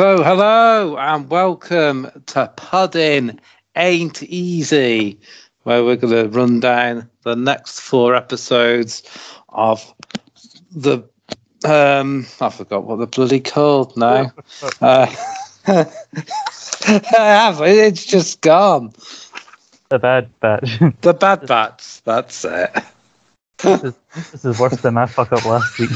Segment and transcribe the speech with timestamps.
[0.00, 3.38] So, hello and welcome to Pudding
[3.76, 5.20] Ain't Easy,
[5.64, 9.02] where we're going to run down the next four episodes
[9.50, 9.92] of
[10.74, 11.06] the.
[11.66, 14.32] Um, I forgot what they're bloody called now.
[14.80, 15.14] uh,
[15.66, 15.86] I
[17.10, 17.60] have.
[17.60, 18.94] It's just gone.
[19.90, 20.80] The Bad Batch.
[21.02, 22.02] The Bad Batch.
[22.04, 22.70] That's it.
[23.58, 23.94] this, is,
[24.32, 25.90] this is worse than my fuck up last week.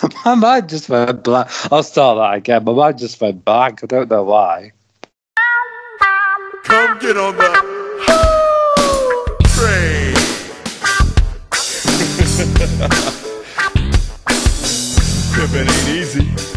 [0.24, 1.48] My mind just went blank.
[1.72, 2.64] I'll start that again.
[2.64, 3.82] My mind just went blank.
[3.82, 4.72] I don't know why.
[6.64, 7.50] Come get on the
[9.48, 10.14] train.
[15.32, 16.49] Pimpin' ain't easy.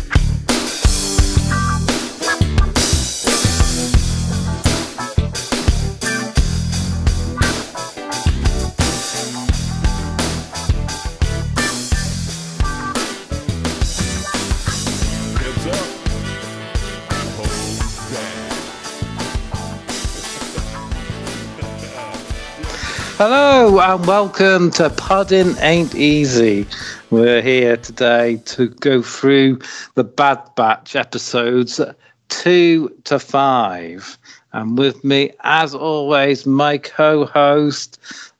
[23.25, 26.67] Hello and welcome to Pudding Ain't Easy.
[27.09, 29.59] We're here today to go through
[29.95, 31.79] the Bad Batch episodes
[32.27, 34.17] two to five.
[34.51, 37.97] And with me, as always, my co host,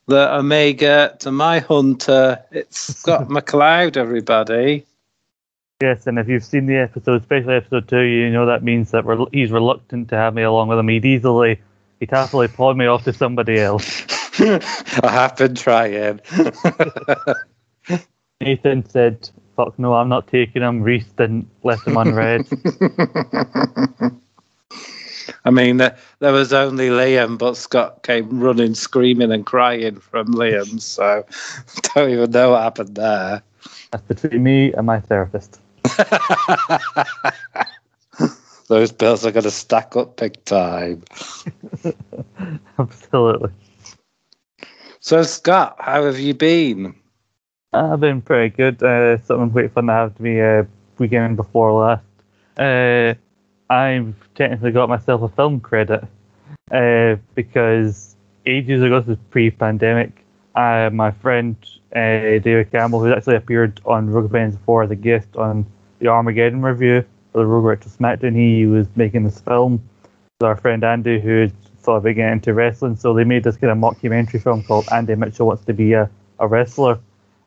[0.08, 4.86] the Omega to my hunter, it's Scott McLeod, everybody.
[5.82, 9.06] Yes, and if you've seen the episode, especially episode two, you know that means that
[9.06, 10.90] rel- he's reluctant to have me along with him.
[10.90, 11.62] He'd easily,
[12.02, 14.23] he'd happily pawn me off to somebody else.
[14.40, 16.20] I have been trying.
[18.42, 22.48] Nathan said, "Fuck no, I'm not taking him." Reese didn't left him unread.
[25.46, 30.28] I mean, there, there was only Liam, but Scott came running, screaming, and crying from
[30.28, 30.82] Liam.
[30.82, 31.26] So,
[31.94, 33.44] don't even know what happened there.
[33.92, 35.60] That's between me and my therapist.
[38.68, 41.04] Those bills are going to stack up big time.
[42.80, 43.52] Absolutely.
[45.06, 46.96] So, Scott, how have you been?
[47.74, 48.82] I've been pretty good.
[48.82, 50.64] Uh, something quite fun to have to be uh,
[50.98, 52.06] weekend before last.
[52.58, 53.14] Uh,
[53.70, 56.06] I've technically got myself a film credit
[56.72, 58.16] uh, because
[58.46, 60.24] ages ago, this was pre-pandemic.
[60.56, 61.58] Uh, my friend
[61.94, 65.66] uh, David Campbell, who's actually appeared on Rogue Bands before as a guest on
[66.00, 67.04] the Armageddon review
[67.34, 69.84] for the Rogue Retro Smackdown, he was making this film.
[70.40, 71.52] with our friend Andy, who
[71.84, 75.16] thought about getting into wrestling, so they made this kind of mockumentary film called Andy
[75.16, 77.00] Mitchell Wants to Be a, a Wrestler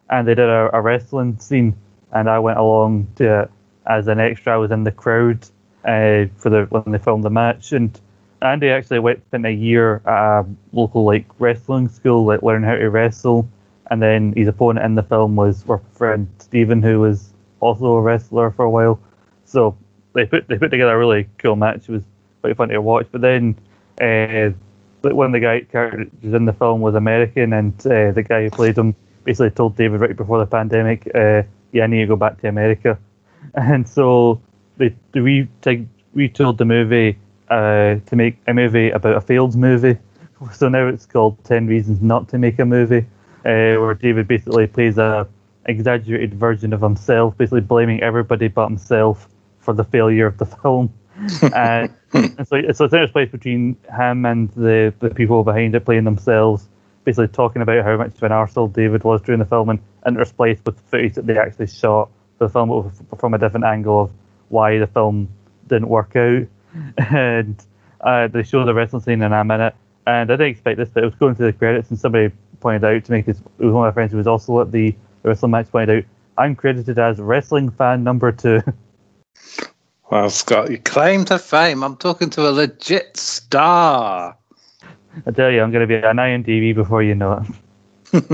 [0.09, 1.75] and they did a, a wrestling scene,
[2.13, 3.51] and I went along to it
[3.87, 4.55] as an extra.
[4.55, 5.43] I was in the crowd
[5.85, 7.99] uh, for the when they filmed the match, and
[8.43, 12.77] Andy actually went spent a year at a local like wrestling school, like learning how
[12.77, 13.49] to wrestle,
[13.91, 18.01] and then his opponent in the film was our friend Stephen, who was also a
[18.01, 19.01] wrestler for a while.
[19.45, 19.77] So
[20.13, 21.89] they put they put together a really cool match.
[21.89, 22.03] It was
[22.43, 23.09] quite fun to watch.
[23.11, 23.57] But then
[24.01, 24.51] uh,
[25.03, 28.51] one of the guy characters in the film was American, and uh, the guy who
[28.51, 31.43] played him basically told David right before the pandemic, uh,
[31.73, 32.99] "Yeah, I need to go back to America,"
[33.55, 34.41] and so
[34.77, 35.83] they, they re- take,
[36.15, 37.19] retooled the movie
[37.49, 39.99] uh, to make a movie about a failed movie.
[40.53, 43.07] So now it's called Ten Reasons Not to Make a Movie,
[43.47, 45.27] uh, where David basically plays a
[45.65, 49.29] exaggerated version of himself, basically blaming everybody but himself
[49.61, 50.93] for the failure of the film.
[51.55, 51.95] And
[52.47, 56.69] so, so it's a place between him and the, the people behind it playing themselves
[57.07, 60.67] basically talking about how much of an arsehole David was during the film and interspliced
[60.67, 64.11] with footage that they actually shot for the film from a different angle of
[64.49, 65.29] why the film
[65.69, 66.43] didn't work out.
[67.11, 67.65] And
[68.03, 69.35] uh, they show the wrestling scene in it.
[69.41, 69.63] And
[70.07, 73.05] I didn't expect this, but it was going through the credits and somebody pointed out
[73.05, 75.53] to me, because it was one of my friends who was also at the wrestling
[75.53, 76.05] match, pointed out,
[76.37, 78.61] I'm credited as wrestling fan number two.
[80.11, 81.83] Well, Scott, you claim to fame.
[81.83, 84.37] I'm talking to a legit star.
[85.27, 87.45] I tell you, I'm going to be an IMDb before you know
[88.13, 88.27] it.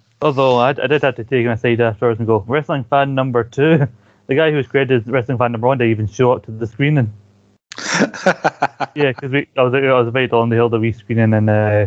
[0.22, 3.44] Although I, I did have to take him aside afterwards and go, wrestling fan number
[3.44, 3.86] two.
[4.26, 6.50] The guy who was credited as wrestling fan number one didn't even show up to
[6.50, 7.12] the screening.
[8.94, 11.86] yeah, because I was I was invited on the hill the wee screening in uh,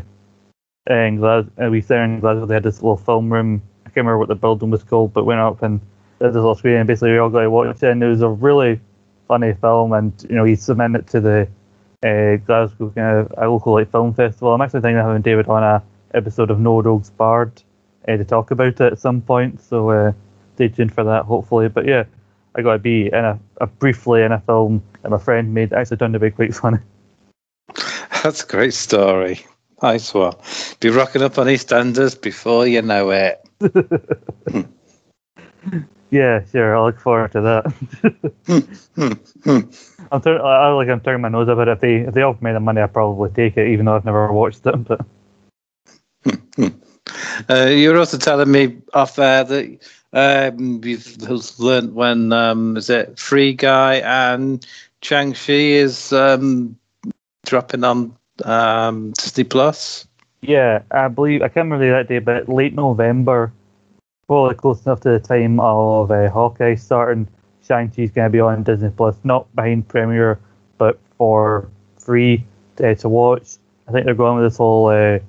[0.89, 1.67] in Glasgow.
[1.67, 2.45] Uh, we there in Glasgow.
[2.45, 3.61] They had this little film room.
[3.85, 5.81] I can't remember what the building was called, but went up and
[6.21, 6.81] this little screening.
[6.81, 8.79] And basically, we all got to watch it, and it was a really
[9.27, 9.93] funny film.
[9.93, 11.47] And you know, he submitted it to the
[12.03, 14.53] uh, Glasgow kind of a local like film festival.
[14.53, 15.83] I'm actually thinking of having David on a
[16.13, 17.61] episode of No Rogues Barred
[18.07, 19.61] uh, to talk about it at some point.
[19.61, 20.13] So uh,
[20.55, 21.69] stay tuned for that, hopefully.
[21.69, 22.03] But yeah,
[22.55, 25.73] I got to be in a, a briefly in a film that my friend made.
[25.73, 26.77] Actually, turned to be quite funny.
[28.23, 29.45] That's a great story.
[29.81, 30.33] Nice one.
[30.79, 33.43] Be rocking up on EastEnders before you know it.
[36.11, 36.75] Yeah, sure.
[36.75, 37.73] I look forward to that.
[40.11, 41.71] I'm tur- I, I like I'm turning my nose up at it.
[41.71, 44.05] If they if they offer me the money, I probably take it, even though I've
[44.05, 44.75] never watched it.
[44.87, 45.05] But
[47.49, 49.79] Uh, you're also telling me off air that
[50.13, 54.65] um, you've learned when um, is it Free Guy and
[55.01, 56.77] Shang-Chi is um,
[57.45, 58.15] dropping on
[58.45, 60.07] um, Disney Plus.
[60.41, 63.51] yeah, I believe I can't remember that day, but late November,
[64.31, 67.27] probably close enough to the time of uh, Hawkeye starting.
[67.67, 70.39] Shang Chi's going to be on Disney Plus, not behind premiere,
[70.77, 71.69] but for
[71.99, 72.45] free
[72.81, 73.57] uh, to watch.
[73.89, 75.19] I think they're going with this whole uh,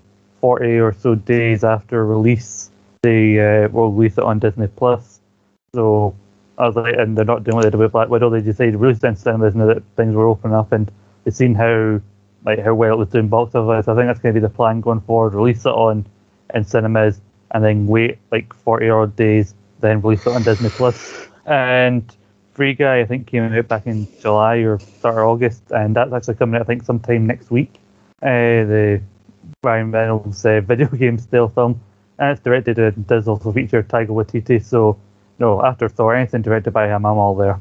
[0.40, 2.70] 40 or so days after release.
[3.02, 5.18] They uh, will release it on Disney Plus.
[5.74, 6.14] So
[6.56, 8.30] I was like, and they're not doing what they did with Black Widow.
[8.30, 10.88] They decided to release it in cinemas and that things were opening up, and
[11.24, 12.00] they've seen how
[12.44, 13.88] like how well it was doing box office.
[13.88, 15.34] I think that's going to be the plan going forward.
[15.34, 16.06] Release it on
[16.54, 17.20] in cinemas
[17.52, 21.28] and then wait like 40 odd days, then release it on Disney Plus.
[21.46, 22.04] And
[22.52, 26.12] Free Guy, I think, came out back in July or start of August, and that's
[26.12, 27.74] actually coming out, I think, sometime next week.
[28.22, 29.02] Uh, the
[29.62, 31.80] Ryan Reynolds uh, video game stealth film,
[32.18, 34.62] and it's directed and does also feature Taika Waititi.
[34.62, 34.98] So,
[35.38, 37.60] no, after Thor, anything directed by him, I'm all there.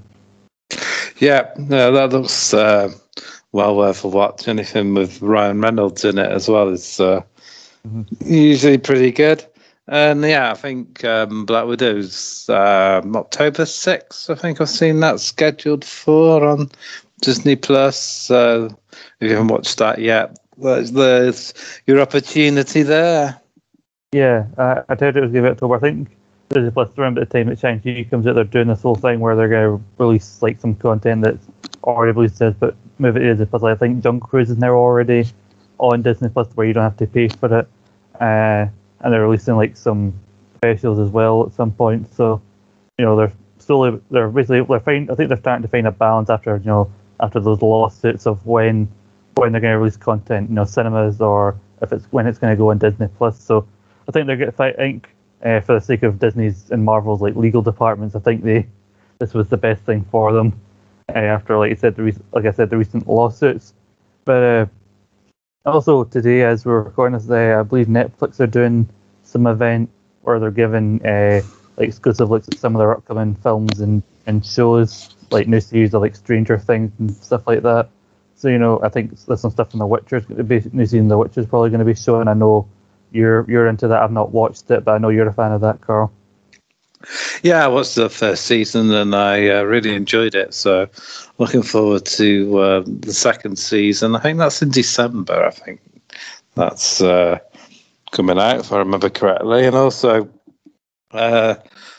[1.18, 2.92] Yeah, no, that looks uh,
[3.52, 4.48] well worth a watch.
[4.48, 7.22] Anything with Ryan Reynolds in it as well is uh,
[8.26, 9.46] usually pretty good.
[9.88, 14.30] And yeah, I think um, Black Widow's um, October 6th.
[14.30, 16.70] I think I've seen that scheduled for on
[17.22, 18.00] Disney Plus.
[18.00, 18.66] So
[19.20, 21.54] if you haven't watched that yet, there's, there's
[21.88, 23.42] your opportunity there.
[24.12, 25.76] Yeah, uh, I heard it was given October.
[25.76, 26.10] I think
[26.50, 29.36] Disney Plus around the time that Shang-Chi comes out, they're doing this whole thing where
[29.36, 31.48] they're going to release like some content that's
[31.84, 33.64] already released, but move it to Disney Plus.
[33.64, 35.26] I think Jungle Cruise is now already
[35.80, 37.68] on Disney Plus where you don't have to pay for it.
[38.20, 38.68] Uh,
[39.02, 40.14] and they're releasing like some
[40.56, 42.14] specials as well at some point.
[42.14, 42.42] So,
[42.98, 45.92] you know, they're slowly, they're basically, they're find, I think they're starting to find a
[45.92, 48.88] balance after, you know, after those lawsuits of when
[49.36, 52.52] when they're going to release content, you know, cinemas or if it's when it's going
[52.52, 53.42] to go on Disney Plus.
[53.42, 53.68] So
[54.08, 55.10] I think they're going to, I think,
[55.44, 58.68] uh, for the sake of Disney's and Marvel's like legal departments, I think they
[59.20, 60.60] this was the best thing for them
[61.10, 63.74] uh, after, like I said, the rec- like I said, the recent lawsuits.
[64.26, 64.66] But uh,
[65.66, 68.90] also today, as we're recording this, uh, I believe Netflix are doing
[69.24, 69.90] some event
[70.22, 71.42] where they're giving uh,
[71.78, 75.94] like exclusive looks at some of their upcoming films and, and shows, like new series
[75.94, 77.90] of like Stranger Things and stuff like that.
[78.36, 80.26] So you know, I think there's some stuff from The Witcher.
[80.74, 82.28] New season The Witcher is probably going to be showing.
[82.28, 82.68] I know
[83.12, 84.02] you're you're into that.
[84.02, 86.12] I've not watched it, but I know you're a fan of that, Carl.
[87.44, 90.54] Yeah, I watched the first season and I uh, really enjoyed it.
[90.54, 90.88] So
[91.38, 94.16] looking forward to uh, the second season.
[94.16, 95.46] I think that's in December.
[95.46, 95.82] I think
[96.56, 97.40] that's uh,
[98.12, 99.66] coming out, if I remember correctly.
[99.66, 100.30] And also
[101.12, 101.56] uh,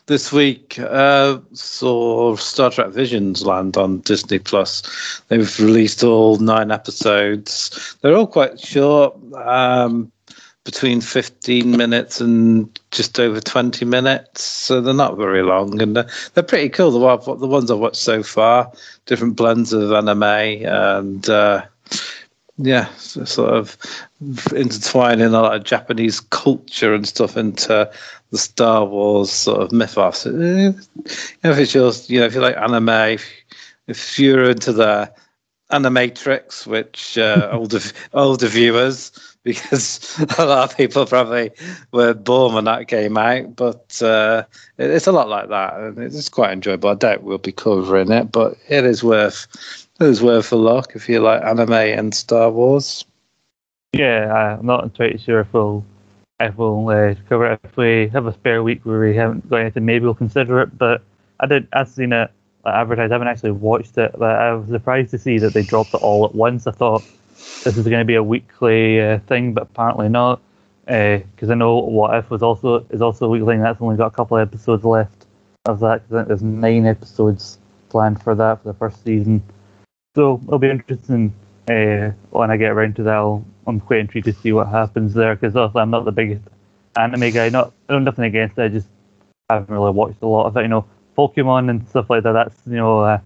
[0.06, 5.22] this week uh, saw Star Trek Visions land on Disney Plus.
[5.28, 7.96] They've released all nine episodes.
[8.00, 9.16] They're all quite short.
[9.34, 10.10] Um,
[10.64, 14.42] between 15 minutes and just over 20 minutes.
[14.42, 16.90] So they're not very long and they're, they're pretty cool.
[16.92, 18.70] The, the ones I've watched so far,
[19.06, 21.64] different blends of anime and uh,
[22.58, 23.76] yeah, sort of
[24.54, 27.90] intertwining a lot of Japanese culture and stuff into
[28.30, 30.26] the Star Wars sort of mythos.
[30.26, 30.74] Uh, You
[31.44, 33.26] know, if it's just, you know, if you like anime, if,
[33.88, 35.12] if you're into the
[35.72, 37.80] Animatrix, which uh, older
[38.12, 39.10] older viewers,
[39.44, 41.50] because a lot of people probably
[41.92, 43.56] were born when that came out.
[43.56, 44.44] But uh,
[44.78, 46.90] it, it's a lot like that, and it's quite enjoyable.
[46.90, 49.46] I doubt we'll be covering it, but it is worth
[50.00, 53.04] it is worth a look if you like anime and Star Wars.
[53.92, 55.84] Yeah, I'm not entirely sure if we'll
[56.38, 57.60] if we'll uh, cover it.
[57.64, 60.78] If we have a spare week where we haven't got anything, maybe we'll consider it.
[60.78, 61.02] But
[61.40, 61.66] I did.
[61.72, 62.30] I've seen it
[62.64, 63.10] advertised.
[63.10, 66.00] I haven't actually watched it, but I was surprised to see that they dropped it
[66.02, 66.68] all at once.
[66.68, 67.02] I thought
[67.64, 70.40] this is going to be a weekly uh, thing, but apparently not.
[70.84, 73.62] Because I know What If was also is also a weekly thing.
[73.62, 75.26] That's only got a couple of episodes left
[75.66, 76.02] of that.
[76.02, 77.58] 'cause I think there's nine episodes
[77.88, 79.42] planned for that for the first season.
[80.16, 81.32] So it'll be interesting
[81.70, 83.14] uh, when I get around to that.
[83.14, 86.42] I'll, I'm quite intrigued to see what happens there because also I'm not the biggest
[86.96, 87.48] anime guy.
[87.48, 88.62] Not I don't nothing against it.
[88.64, 88.88] I just
[89.48, 90.62] haven't really watched a lot of it.
[90.62, 90.84] You know,
[91.16, 92.32] Pokemon and stuff like that.
[92.32, 93.18] That's you know uh,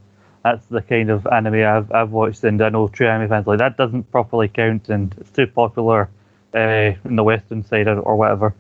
[0.47, 3.59] that's the kind of anime I've I've watched, and I know true anime fans like
[3.59, 6.09] that doesn't properly count, and it's too popular
[6.55, 8.55] uh, in the Western side or, or whatever.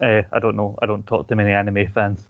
[0.00, 0.76] Uh, I don't know.
[0.82, 2.26] I don't talk to many anime fans.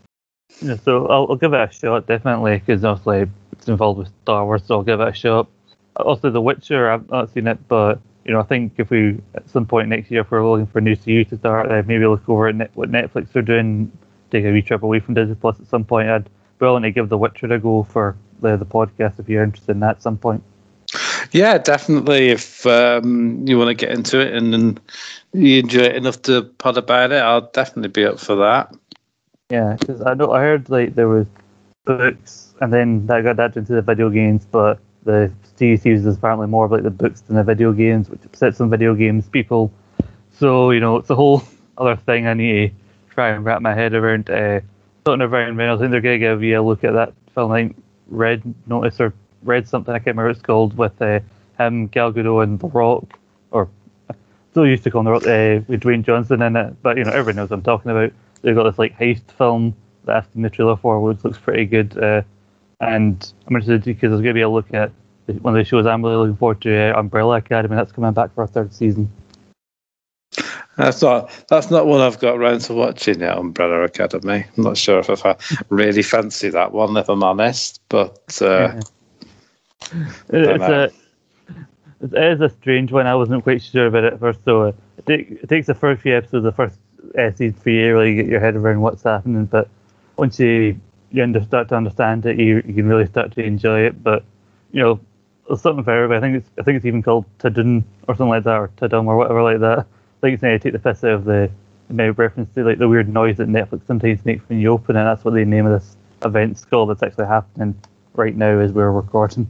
[0.61, 4.45] Yeah, so I'll, I'll give it a shot definitely because obviously it's involved with Star
[4.45, 5.49] Wars, so I'll give it a shot.
[5.97, 9.49] Also, The Witcher, I've not seen it, but you know, I think if we at
[9.49, 12.07] some point next year, if we're looking for a new series to start, uh, maybe
[12.07, 13.91] look over at net, what Netflix are doing,
[14.31, 16.11] take a wee trip away from Disney Plus at some point.
[16.11, 16.29] I'd
[16.61, 19.81] willing to give The Witcher a go for the the podcast if you're interested in
[19.81, 20.43] that at some point.
[21.33, 22.29] Yeah, definitely.
[22.29, 24.81] If um, you want to get into it and, and
[25.33, 28.75] you enjoy it enough to pod about it, I'll definitely be up for that.
[29.51, 31.27] Yeah, because I know I heard like there was
[31.85, 36.17] books, and then that got adapted into the video games, but the TV series is
[36.17, 39.29] apparently more of like the books than the video games, which upsets some video games
[39.29, 39.73] people.
[40.39, 41.43] So you know, it's a whole
[41.79, 44.31] other thing I need to try and wrap my head around.
[44.31, 44.61] Uh,
[45.05, 47.15] talking of Ryan Reynolds, I think they're going to give you a look at that
[47.35, 47.53] film.
[47.53, 49.13] I think Red Notice or
[49.43, 51.21] Red something I can't remember it's called with uh,
[51.59, 53.19] him, Gal Gadot, and The Rock,
[53.51, 53.69] or
[54.51, 56.83] still used to call him The Rock uh, with Dwayne Johnson in it.
[56.83, 58.13] But you know, everyone knows I'm talking about.
[58.43, 59.75] They've got this like heist film
[60.05, 61.97] that I've seen the trailer for, which looks pretty good.
[61.97, 62.23] Uh,
[62.81, 64.93] and I'm interested because there's going to be a look at
[65.27, 67.77] one of the shows I'm really looking forward to, uh, Umbrella Academy.
[67.77, 69.11] That's coming back for a third season.
[70.79, 73.37] That's not that's not one I've got around to watching yet.
[73.37, 74.45] Umbrella Academy.
[74.57, 75.37] I'm not sure if I
[75.71, 77.81] really fancy that one, if I'm honest.
[77.89, 78.81] But uh,
[80.29, 80.91] it's a
[82.01, 83.09] it is a strange one.
[83.09, 84.45] I wasn't quite sure about it at first.
[84.45, 86.79] So uh, it, take, it takes the first few episodes, the first
[87.19, 89.47] uh, season for you to really get your head around what's happening.
[89.47, 89.69] But
[90.17, 90.79] once you
[91.11, 94.01] you under, start to understand it, you, you can really start to enjoy it.
[94.01, 94.23] But
[94.71, 95.01] you know,
[95.49, 96.19] there's something for everybody.
[96.19, 99.07] I think it's I think it's even called Tadun or something like that, or Tadum
[99.07, 99.87] or whatever like that.
[100.19, 101.51] I think it's going to take the piss out of the
[101.89, 105.05] maybe reference to like the weird noise that Netflix sometimes makes when you open it.
[105.05, 106.91] That's what the name of this event's called.
[106.91, 107.81] That's actually happening
[108.15, 109.49] right now as we're recording.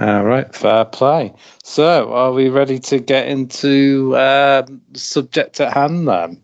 [0.00, 1.32] all right, fair play.
[1.64, 6.42] So, are we ready to get into um, subject at hand then?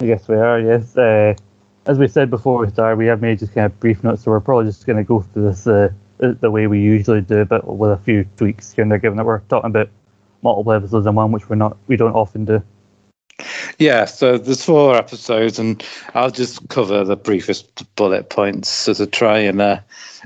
[0.00, 0.96] I guess we are, yes.
[0.96, 1.34] Uh,
[1.86, 4.30] as we said before we started, we have made just kind of brief notes, so
[4.30, 7.44] we're probably just going to go through this uh, the the way we usually do,
[7.44, 9.90] but with a few tweaks here and there, given that we're talking about
[10.46, 12.62] multiple episodes in one, which we're not, we don't often do.
[13.78, 15.84] Yeah, so there's four episodes, and
[16.14, 19.80] I'll just cover the briefest bullet points as to try and uh,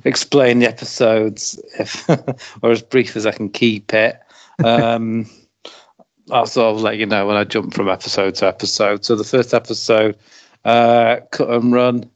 [0.05, 2.09] explain the episodes, if
[2.63, 4.21] or as brief as I can keep it.
[4.65, 5.29] Um,
[6.31, 9.05] I'll sort of let you know when I jump from episode to episode.
[9.05, 10.17] So the first episode,
[10.65, 12.09] uh, cut and run.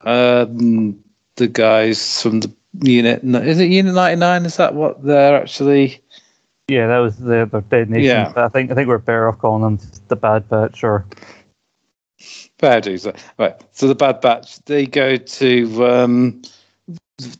[0.00, 0.98] Um,
[1.36, 2.52] the guys from the
[2.82, 4.46] unit is it Unit 99?
[4.46, 6.00] Is that what they're actually?
[6.70, 8.04] Yeah, that was the, the Dead Nation.
[8.04, 8.32] Yeah.
[8.32, 11.04] But I think I think we're better off calling them the Bad Batch or
[12.60, 13.06] Fair dues.
[13.38, 13.54] Right.
[13.72, 16.42] So the Bad Batch, they go to um,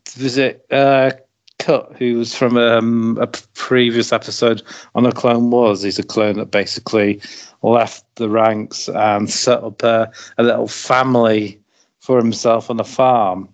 [0.09, 1.13] visit uh,
[1.59, 4.63] Cut, who was from um, a previous episode
[4.95, 5.83] on a Clone Wars.
[5.83, 7.21] He's a clone that basically
[7.63, 11.61] left the ranks and set up a, a little family
[11.99, 13.53] for himself on a farm.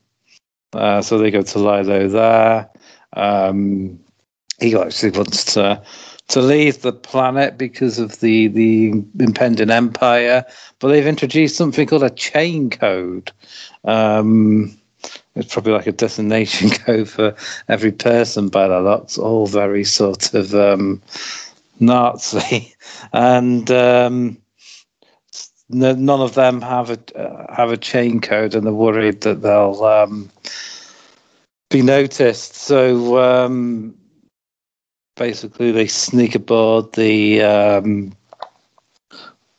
[0.73, 2.71] Uh, so they go to Lilo there.
[3.15, 3.99] Um,
[4.61, 5.83] he actually wants to
[6.29, 8.89] to leave the planet because of the the
[9.21, 10.45] impending empire
[10.79, 13.33] but they've introduced something called a chain code.
[13.85, 14.77] Um,
[15.35, 17.35] it's probably like a destination code for
[17.69, 21.01] every person by the looks, all very sort of um,
[21.81, 22.75] Nazi,
[23.13, 24.39] and um,
[25.69, 29.85] none of them have a uh, have a chain code, and they're worried that they'll
[29.85, 30.31] um,
[31.71, 32.55] be noticed.
[32.55, 33.95] So um,
[35.17, 38.13] basically, they sneak aboard the um,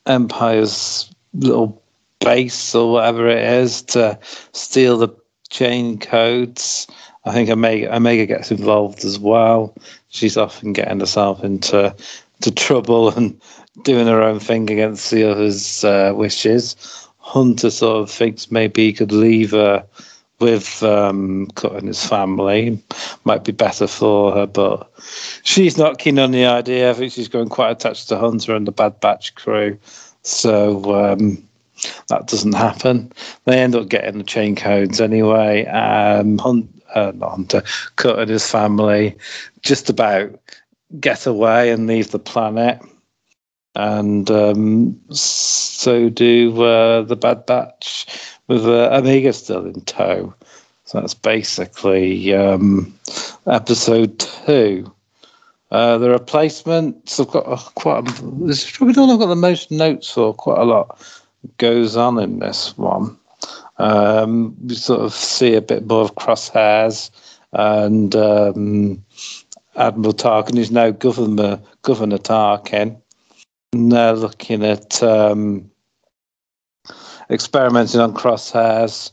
[0.06, 1.82] Empire's little
[2.20, 4.18] base or whatever it is to
[4.52, 5.08] steal the
[5.50, 6.86] chain codes.
[7.24, 9.74] I think Omega, Omega gets involved as well.
[10.08, 11.94] She's often getting herself into
[12.40, 13.40] to trouble and
[13.82, 16.76] doing her own thing against the others' uh, wishes.
[17.18, 19.84] Hunter sort of thinks maybe he could leave her
[20.40, 22.80] with um, Cut and his family.
[23.24, 24.90] Might be better for her, but
[25.42, 26.90] she's not keen on the idea.
[26.90, 29.78] I think she's growing quite attached to Hunter and the Bad Batch crew.
[30.22, 31.42] So um,
[32.08, 33.12] that doesn't happen.
[33.44, 35.66] They end up getting the chain codes anyway.
[35.66, 37.62] Um, Hunt, uh, not Hunter,
[37.96, 39.16] Cut and his family
[39.62, 40.38] just about
[41.00, 42.80] get away and leave the planet.
[43.74, 48.06] And um, so do uh, the Bad Batch
[48.48, 50.34] with uh, Omega still in tow.
[50.84, 52.98] So that's basically um,
[53.46, 54.92] episode two.
[55.70, 58.08] Uh, the replacements, I've got uh, quite.
[58.08, 60.32] A, this is probably the one I've got the most notes for.
[60.32, 60.98] Quite a lot
[61.58, 63.18] goes on in this one.
[63.76, 67.10] Um, we sort of see a bit more of crosshairs
[67.52, 69.04] and um,
[69.76, 73.00] Admiral Tarkin, who's now Governor Governor Tarkin.
[73.74, 75.70] And they're looking at um,
[77.30, 79.10] experimenting on crosshairs,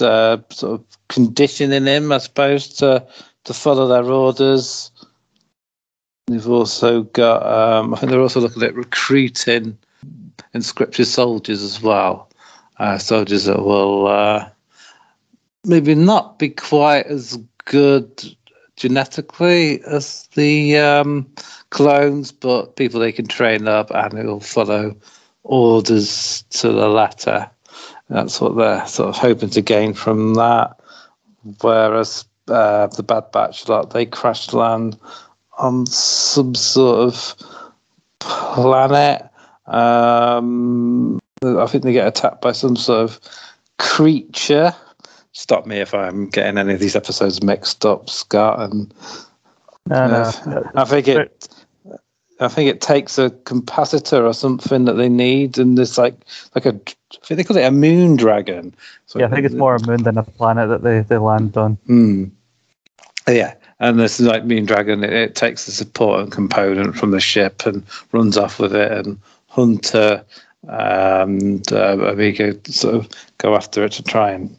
[0.00, 3.06] uh, sort of conditioning him, I suppose, to
[3.44, 4.90] to follow their orders.
[6.26, 9.76] They've also got, um, I think they're also looking at recruiting
[10.52, 12.30] conscripted soldiers as well.
[12.80, 14.48] uh, soldiers that will uh,
[15.64, 18.36] maybe not be quite as good
[18.76, 21.30] genetically as the um,
[21.68, 24.96] clones, but people they can train up and it will follow
[25.42, 27.50] orders to the letter.
[28.08, 30.78] That's what they're sort of hoping to gain from that.
[31.60, 34.98] Whereas uh, the Bad Batch lot, they crash land
[35.58, 37.34] on some sort of
[38.18, 39.22] planet.
[39.66, 43.20] Um, I think they get attacked by some sort of
[43.78, 44.74] creature.
[45.32, 48.60] Stop me if I'm getting any of these episodes mixed up, Scott.
[48.60, 48.92] And
[49.86, 50.22] No, no.
[50.52, 51.48] uh, I think it.
[52.40, 56.14] I think it takes a capacitor or something that they need, and there's like
[56.54, 56.78] like a.
[57.28, 58.74] They call it a moon dragon.
[59.06, 61.56] So yeah, I think it's more a moon than a planet that they, they land
[61.56, 61.74] on.
[61.86, 62.24] Hmm.
[63.28, 65.04] Yeah, and this is like Moon Dragon.
[65.04, 69.06] It, it takes the support and component from the ship and runs off with it,
[69.06, 69.18] and
[69.48, 70.24] Hunter
[70.68, 74.54] and uh, Omega sort of go after it to try and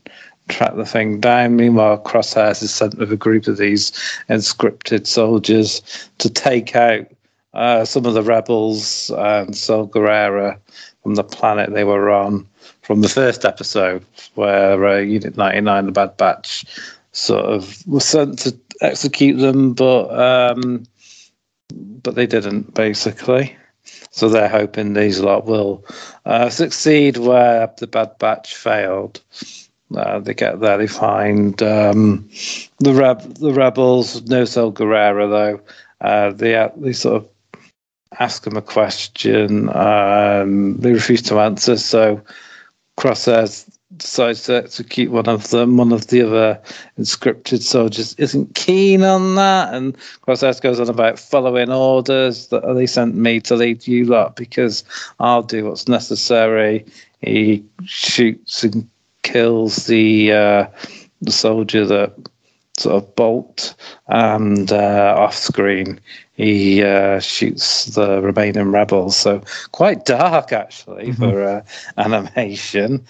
[0.49, 1.55] track the thing down.
[1.55, 3.91] Meanwhile, Crosshairs is sent with a group of these
[4.29, 5.81] inscripted soldiers
[6.17, 7.07] to take out
[7.53, 10.57] uh, some of the rebels and Saw Gerrera
[11.03, 12.47] from the planet they were on
[12.81, 14.05] from the first episode,
[14.35, 16.65] where uh, Unit 99, the Bad Batch,
[17.11, 20.85] sort of was sent to execute them, but um,
[22.03, 23.55] but they didn't basically.
[24.11, 25.85] So they're hoping these lot will
[26.25, 29.21] uh, succeed where the Bad Batch failed.
[29.95, 32.29] Uh, they get there, they find um,
[32.79, 34.21] the reb- the rebels.
[34.23, 35.61] No Saw Gerrera though.
[35.99, 37.29] Uh, they uh, they sort of
[38.19, 39.69] ask them a question.
[39.75, 41.77] Um, they refuse to answer.
[41.77, 42.21] So
[42.97, 45.77] Crosshairs decides to execute one of them.
[45.77, 46.61] One of the other
[46.99, 52.85] inscripted soldiers isn't keen on that, and Crosshairs goes on about following orders that they
[52.85, 54.83] sent me to lead you lot because
[55.19, 56.85] I'll do what's necessary.
[57.21, 58.89] He shoots and
[59.23, 60.67] kills the uh,
[61.21, 62.13] the soldier that
[62.81, 63.75] sort of bolt,
[64.07, 65.99] and uh, off screen
[66.33, 69.15] he uh, shoots the remaining rebels.
[69.15, 71.63] So quite dark actually for uh,
[71.97, 73.05] animation.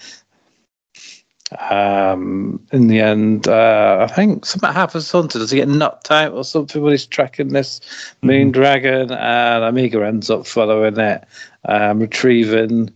[1.70, 5.38] Um, in the end, uh, I think something happens to Hunter.
[5.38, 7.80] Does he get knocked out or something when he's tracking this
[8.22, 9.10] moon dragon?
[9.10, 11.24] And Omega ends up following it,
[11.64, 12.90] um, retrieving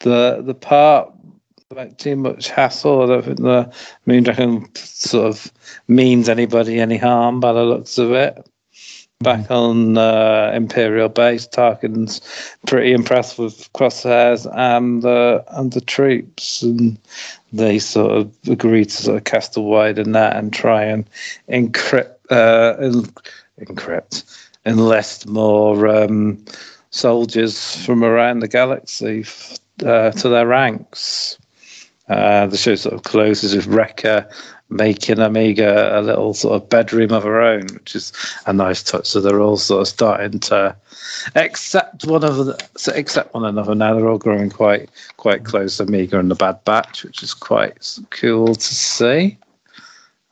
[0.00, 1.12] the the part
[1.70, 3.02] without too much hassle.
[3.02, 3.72] I don't think the
[4.06, 5.52] moon dragon sort of
[5.88, 8.48] means anybody any harm by the looks of it.
[9.20, 12.20] Back on uh, Imperial base, Tarkin's
[12.66, 16.98] pretty impressed with Crosshairs and the and the troops, and
[17.52, 21.08] they sort of agree to sort of cast a wider net and try and
[21.48, 24.24] encrypt, uh, en- encrypt,
[24.66, 26.44] enlist more um,
[26.90, 31.38] soldiers from around the galaxy f- uh, to their ranks.
[32.08, 34.28] Uh, the show sort of closes with Wrecker
[34.68, 38.12] making Omega a little sort of bedroom of her own, which is
[38.46, 39.06] a nice touch.
[39.06, 40.76] So they're all sort of starting to
[41.34, 43.94] accept one of the, accept one another now.
[43.94, 45.80] They're all growing quite quite close.
[45.80, 49.38] Omega and the Bad Batch, which is quite cool to see.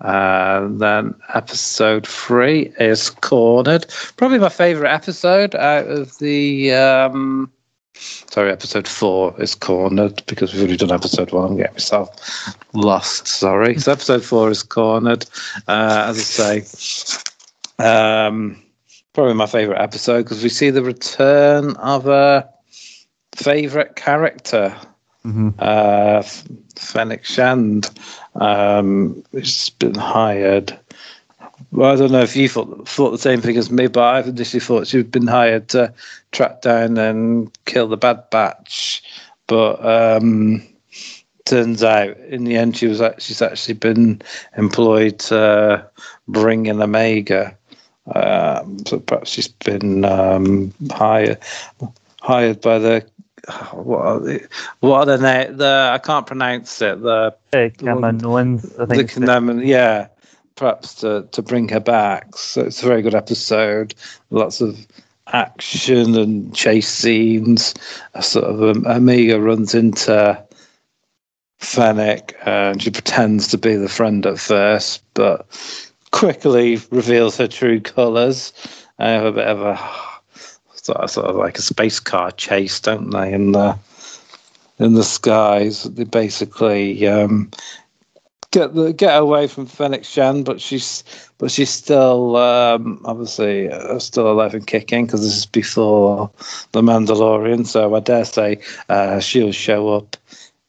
[0.00, 3.86] And then episode three is Cornered.
[4.16, 6.72] Probably my favourite episode out of the.
[6.74, 7.52] Um,
[7.94, 11.50] sorry, episode four is Cornered because we've already done episode one.
[11.52, 13.26] I'm getting myself lost.
[13.26, 13.78] Sorry.
[13.78, 15.26] So episode four is Cornered.
[15.68, 17.24] Uh, as I say,
[17.78, 18.62] um,
[19.12, 22.48] probably my favourite episode because we see the return of a
[23.34, 24.74] favourite character
[25.22, 26.22] hmm uh,
[26.76, 27.90] Fennec Shand,
[28.34, 30.78] um, who's been hired.
[31.70, 34.28] Well, I don't know if you thought thought the same thing as me, but I've
[34.28, 35.92] initially thought she'd been hired to
[36.32, 39.02] track down and kill the Bad Batch.
[39.46, 40.62] But um,
[41.44, 44.22] turns out, in the end, she was she's actually been
[44.56, 45.86] employed to
[46.28, 47.56] bring in Omega.
[48.14, 51.38] Um, so perhaps she's been um, hired
[52.20, 53.06] hired by the
[53.72, 54.48] what are the,
[54.80, 57.34] what are the, the I can't pronounce it the
[57.78, 59.02] Cameron Owens, I the think.
[59.02, 60.08] it's- Knamen, yeah
[60.62, 62.36] perhaps to to bring her back.
[62.36, 63.96] So it's a very good episode.
[64.30, 64.86] Lots of
[65.26, 67.74] action and chase scenes.
[68.14, 70.40] A sort of um, Omega runs into
[71.58, 75.46] Fennec and she pretends to be the friend at first but
[76.12, 78.52] quickly reveals her true colours.
[79.00, 79.76] I have a bit of a
[80.74, 83.32] sort of, sort of like a space car chase, don't they?
[83.32, 83.76] In the
[84.78, 87.50] in the skies, they basically um,
[88.52, 91.02] get the get away from Fennec Shand, but she's
[91.38, 96.30] but she's still um, obviously uh, still alive and kicking because this is before
[96.70, 97.66] the Mandalorian.
[97.66, 100.16] So I dare say uh, she'll show up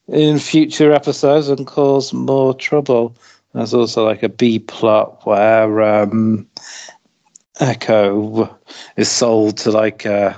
[0.08, 3.16] in future episodes and cause more trouble.
[3.52, 6.48] There's also like a B plot where um,
[7.60, 8.58] Echo
[8.96, 10.36] is sold to like a,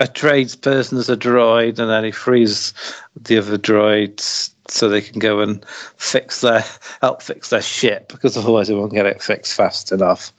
[0.00, 2.74] a tradesperson as a droid, and then he frees
[3.14, 5.64] the other droids so they can go and
[5.96, 6.64] fix their
[7.00, 10.32] help fix their ship because otherwise they won't get it fixed fast enough.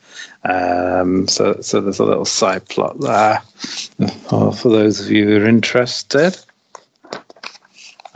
[0.44, 3.42] Um, so, so there's a little side plot there
[4.32, 6.38] uh, for those of you who are interested.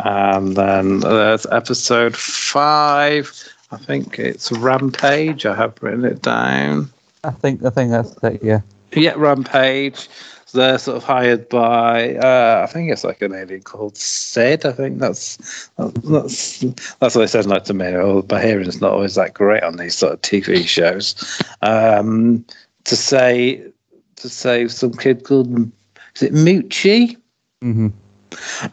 [0.03, 3.31] And then there's episode five.
[3.71, 5.45] I think it's Rampage.
[5.45, 6.89] I have written it down.
[7.23, 8.43] I think I think that's it.
[8.43, 8.61] Yeah.
[8.93, 10.09] Yeah, Rampage.
[10.51, 12.15] So they're sort of hired by.
[12.15, 14.65] Uh, I think it's like an alien called Cid.
[14.65, 17.85] I think that's that's that's what they said like to me.
[17.95, 21.15] Oh, my hearing's not always that great on these sort of TV shows.
[21.61, 22.43] Um,
[22.83, 23.63] to say
[24.17, 25.71] to save some kid called
[26.15, 27.15] is it Moochie?
[27.61, 27.87] hmm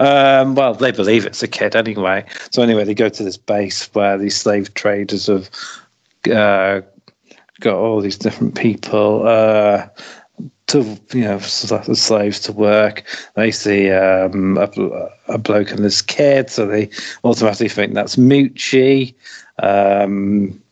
[0.00, 2.24] Um, well, they believe it's a kid anyway.
[2.50, 5.48] So anyway, they go to this base where these slave traders have
[6.26, 6.80] uh,
[7.60, 9.86] got all these different people uh,
[10.68, 13.04] to you know slaves to work.
[13.35, 14.68] They see um, a,
[15.28, 16.90] a bloke and his kid, so they
[17.24, 19.14] automatically think that's Moochie.
[19.62, 20.62] Um,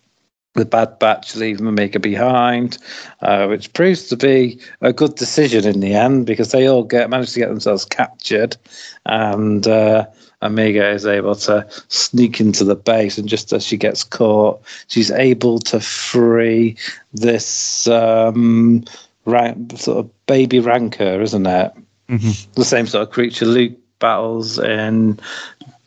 [0.55, 2.79] the Bad Batch leave Omega behind,
[3.21, 7.11] uh, which proves to be a good decision in the end because they all get
[7.11, 8.57] manage to get themselves captured,
[9.05, 10.07] and uh,
[10.43, 13.19] Omega is able to sneak into the base.
[13.19, 16.77] And just as she gets caught, she's able to free
[17.13, 18.85] this um,
[19.27, 21.73] ran- sort of baby rancor, isn't it?
[22.09, 25.19] hmm The same sort of creature Luke battles in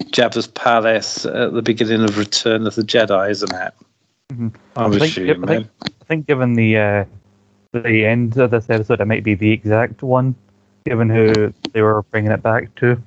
[0.06, 3.73] Jabba's palace at the beginning of Return of the Jedi, isn't it?
[4.34, 4.54] Mhm.
[4.75, 5.47] I'm I think, I, assuming.
[5.47, 7.06] think, I think given the uh,
[7.73, 10.36] the end of this episode, it might be the exact one,
[10.86, 13.02] given who they were bringing it back to.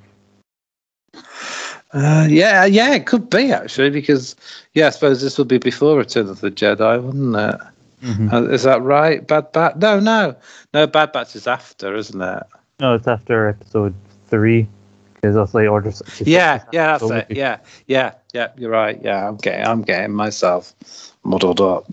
[1.92, 4.34] Uh, yeah, yeah, it could be actually because
[4.72, 7.60] yeah, I suppose this will be before Return of the Jedi, wouldn't it?
[8.02, 8.32] Mhm.
[8.32, 9.26] Uh, is that right?
[9.26, 9.76] Bad Batch?
[9.76, 10.34] No, no,
[10.74, 10.86] no.
[10.86, 12.42] Bad Batch is after, isn't it?
[12.80, 13.94] No, it's after episode
[14.28, 14.66] three,
[15.14, 16.26] because that's like Order 66.
[16.28, 17.26] Yeah, yeah, that's So it.
[17.30, 18.48] Yeah, yeah, yeah.
[18.56, 19.00] You're right.
[19.00, 20.74] Yeah, I'm getting, I'm getting myself
[21.22, 21.86] muddled up.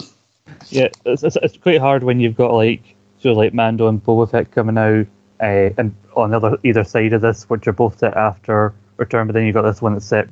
[0.70, 4.32] Yeah, it's, it's, it's quite hard when you've got like shows like Mando and Boba
[4.32, 5.06] Fett coming out,
[5.42, 9.28] uh, and on the other either side of this, which are both set after Return,
[9.28, 10.28] but then you've got this one that's set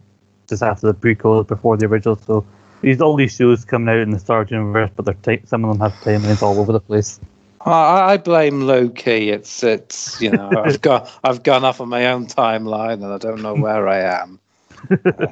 [0.49, 2.15] just after the prequel, before the original.
[2.15, 2.45] So
[2.81, 5.65] these all these shows coming out in the Star Wars universe, but they're ti- some
[5.65, 7.19] of them have timelines all over the place.
[7.61, 9.29] I, I blame Loki.
[9.29, 13.17] It's, it's you know, I've got, I've gone off on my own timeline, and I
[13.17, 14.39] don't know where I am.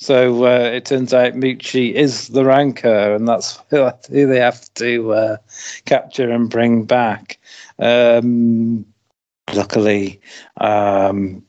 [0.00, 4.72] So uh, it turns out Moochie is the Rancor, and that's who who they have
[4.74, 5.36] to uh,
[5.84, 7.38] capture and bring back.
[7.78, 8.86] Um,
[9.52, 10.18] luckily,
[10.56, 11.44] um,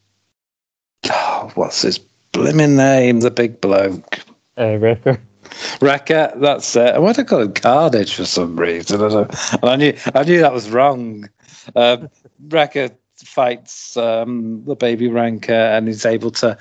[1.09, 1.97] oh, what's his
[2.33, 3.21] blimmin' name?
[3.21, 4.19] The big bloke.
[4.61, 5.19] Uh, Wrecker.
[5.81, 6.93] Wrecker, that's it.
[6.93, 9.01] I want to call him Carnage for some reason.
[9.01, 9.21] I,
[9.53, 11.27] and I knew I knew that was wrong.
[11.75, 12.09] Um,
[12.47, 16.55] Wrecker fights um, the baby Rancor and is able to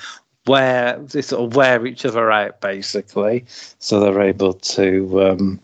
[0.46, 3.44] wear they sort of wear each other out basically,
[3.78, 5.60] so they're able to um,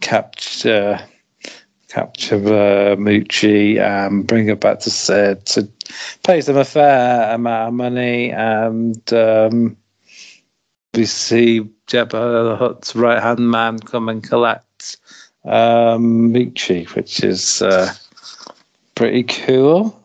[0.00, 1.00] capture
[1.88, 5.68] capture uh, Moochie and bring her back to Cid to
[6.22, 9.12] pay them a fair amount of money and.
[9.12, 9.76] Um,
[10.94, 14.98] we see Jabba the Hutt's right hand man come and collect
[15.44, 17.92] um, Moochie, which is uh,
[18.94, 19.98] pretty cool.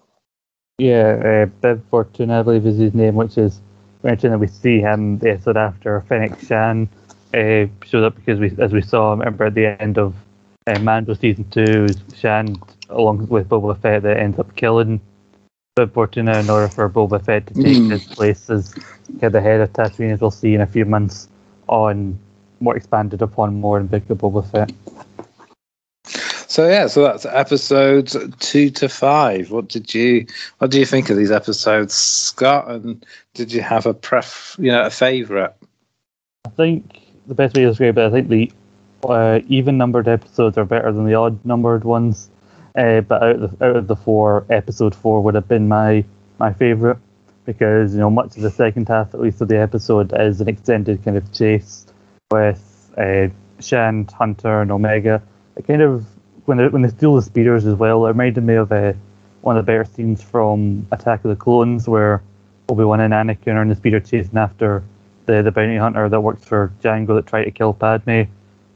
[0.80, 3.62] Yeah, uh, Bib Fortuna, I believe is his name, which is
[4.04, 6.88] mentioned that we see him the episode after Fennec Shand
[7.34, 10.16] uh, showed up because we, as we saw, remember at the end of
[10.68, 15.02] uh, Mando season two, Shand along with Boba Fett that ends up killing
[15.86, 17.92] Fortuna in order for Boba Fett to take Mm.
[17.92, 18.74] his place as
[19.22, 21.28] kind of head of Tatooine, as we'll see in a few months
[21.68, 22.18] on
[22.60, 24.72] more expanded upon more and bigger Boba Fett.
[26.50, 29.52] So yeah, so that's episodes two to five.
[29.52, 30.26] What did you
[30.58, 32.68] what do you think of these episodes, Scott?
[32.70, 35.52] And did you have a pref you know, a favourite?
[36.46, 38.52] I think the best way to describe it, I think the
[39.04, 42.30] uh, even numbered episodes are better than the odd numbered ones.
[42.76, 46.04] Uh, but out of the, out of the four, episode four would have been my
[46.40, 46.98] my favourite
[47.46, 50.48] because you know much of the second half, at least of the episode, is an
[50.48, 51.88] extended kind of chase
[52.30, 53.28] with uh,
[53.60, 55.22] Shand, Hunter, and Omega.
[55.56, 56.06] It kind of
[56.46, 58.94] when they when they steal the speeders as well, it reminded me of uh,
[59.42, 62.22] one of the better scenes from Attack of the Clones where
[62.70, 64.84] Obi Wan and Anakin are in the speeder chasing after
[65.26, 68.24] the the bounty hunter that works for Jango that tried to kill Padme,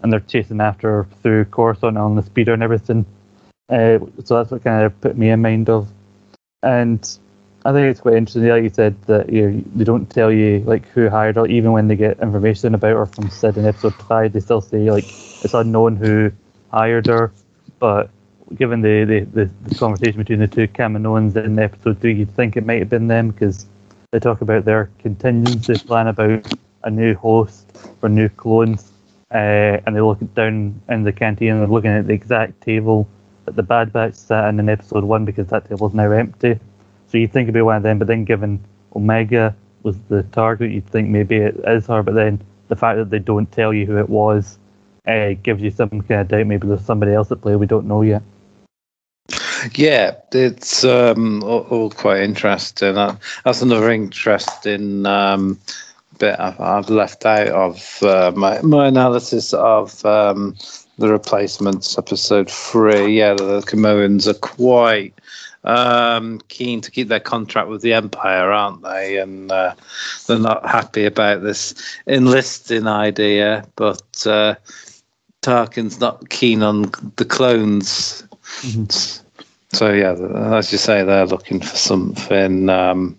[0.01, 3.05] and they're chasing after through Coruscant on the speeder and everything.
[3.71, 5.87] Uh, so that's what kind of put me in mind of.
[6.61, 6.99] And
[7.63, 8.47] I think it's quite interesting.
[8.47, 11.87] Like you said, that you they don't tell you like who hired her, even when
[11.87, 14.33] they get information about her from Cid in episode five.
[14.33, 16.31] They still say like it's unknown who
[16.71, 17.31] hired her.
[17.79, 18.09] But
[18.55, 22.57] given the the, the, the conversation between the two Kaminoans in episode three, you'd think
[22.57, 23.67] it might have been them because
[24.11, 26.45] they talk about their contingency plan about
[26.83, 28.91] a new host for new clones,
[29.31, 33.07] uh, and they look down in the canteen and they're looking at the exact table
[33.45, 36.59] that the Bad Batch sat in in episode one because that table's now empty.
[37.07, 38.63] So you'd think it'd be one of them, but then given
[38.95, 42.03] Omega was the target, you'd think maybe it is her.
[42.03, 44.57] But then the fact that they don't tell you who it was
[45.07, 46.47] uh, gives you some kind of doubt.
[46.47, 48.21] Maybe there's somebody else at play we don't know yet.
[49.75, 52.97] Yeah, it's um, all, all quite interesting.
[52.97, 55.59] Uh, that's another interesting um,
[56.17, 60.55] bit I've, I've left out of uh, my my analysis of um,
[61.01, 63.17] the replacements episode three.
[63.17, 65.13] Yeah, the Camoans are quite
[65.63, 69.17] um, keen to keep their contract with the Empire, aren't they?
[69.17, 69.73] And uh,
[70.27, 71.73] they're not happy about this
[72.07, 74.55] enlisting idea, but uh,
[75.41, 76.83] Tarkin's not keen on
[77.17, 78.23] the clones.
[79.73, 80.13] So yeah,
[80.55, 82.69] as you say, they're looking for something.
[82.69, 83.17] Um,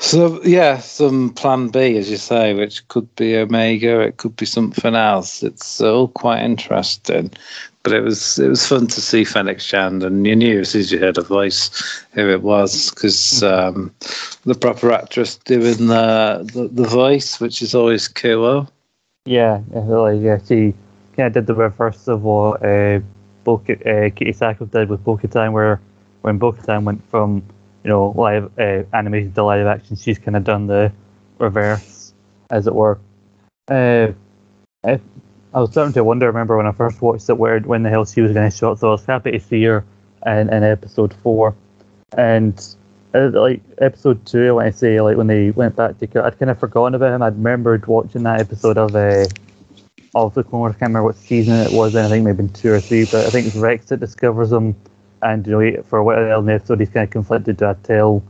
[0.00, 4.46] so yeah, some plan B, as you say, which could be Omega, it could be
[4.46, 5.42] something else.
[5.42, 7.30] It's all quite interesting.
[7.82, 10.80] But it was it was fun to see Fennec Shand, and you knew as soon
[10.80, 11.70] as you heard a voice
[12.12, 13.94] who it was because um,
[14.44, 18.68] the proper actress doing the, the the voice, which is always cool.
[19.26, 20.74] Yeah, yeah, yeah, she
[21.16, 23.00] kind of did the reverse of what uh,
[23.44, 25.80] Bo- uh, Katee Sackhoff did with Bo-Katan, where
[26.22, 27.42] when Bo-Katan went from
[27.84, 30.92] you know live uh, animation to live action, she's kind of done the
[31.38, 32.12] reverse,
[32.50, 32.98] as it were.
[33.68, 34.08] Uh,
[34.84, 35.00] I,
[35.52, 36.26] I was starting to wonder.
[36.26, 38.72] Remember when I first watched it, where when the hell she was going to show
[38.72, 38.78] up?
[38.78, 39.84] So I was happy to see her
[40.26, 41.54] in, in episode four,
[42.16, 42.58] and
[43.14, 46.50] uh, like episode two, When I say like when they went back to, I'd kind
[46.50, 47.22] of forgotten about him.
[47.22, 49.24] I'd remembered watching that episode of uh,
[50.14, 50.74] of the Clone Wars.
[50.76, 51.94] I can't remember what season it was.
[51.94, 52.04] in.
[52.04, 54.76] I think maybe two or three, but I think Rex that discovers him,
[55.22, 57.58] and you know for while in the episode he's kind of conflicted.
[57.58, 58.22] Do I tell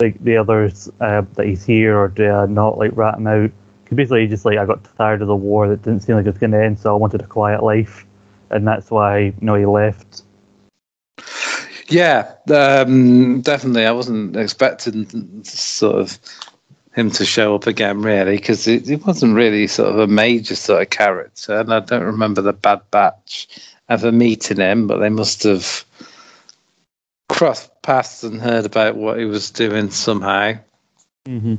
[0.00, 3.50] like the others uh, that he's here, or do I not like rat him out?
[3.82, 6.30] Because basically, just like I got tired of the war that didn't seem like it
[6.30, 8.06] was going to end, so I wanted a quiet life,
[8.50, 10.22] and that's why you know he left.
[11.88, 13.86] Yeah, um, definitely.
[13.86, 16.18] I wasn't expecting sort of
[16.94, 20.82] him to show up again, really, because he wasn't really sort of a major sort
[20.82, 23.48] of character, and I don't remember the Bad Batch
[23.88, 25.84] ever meeting him, but they must have
[27.28, 30.54] crossed paths and heard about what he was doing somehow.
[31.26, 31.56] Mm-hmm.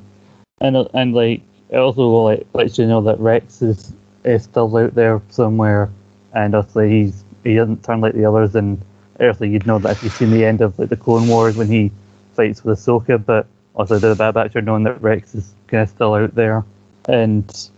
[0.61, 4.75] And uh, and like it also like lets you know that Rex is is still
[4.77, 5.89] out there somewhere,
[6.33, 8.55] and also he's he doesn't turn like the others.
[8.55, 8.83] And
[9.15, 11.67] obviously you'd know that if you've seen the end of like the Clone Wars when
[11.67, 11.91] he
[12.33, 15.89] fights with Ahsoka, but also the Bad Batch are knowing that Rex is kind of
[15.89, 16.65] still out there.
[17.05, 17.69] And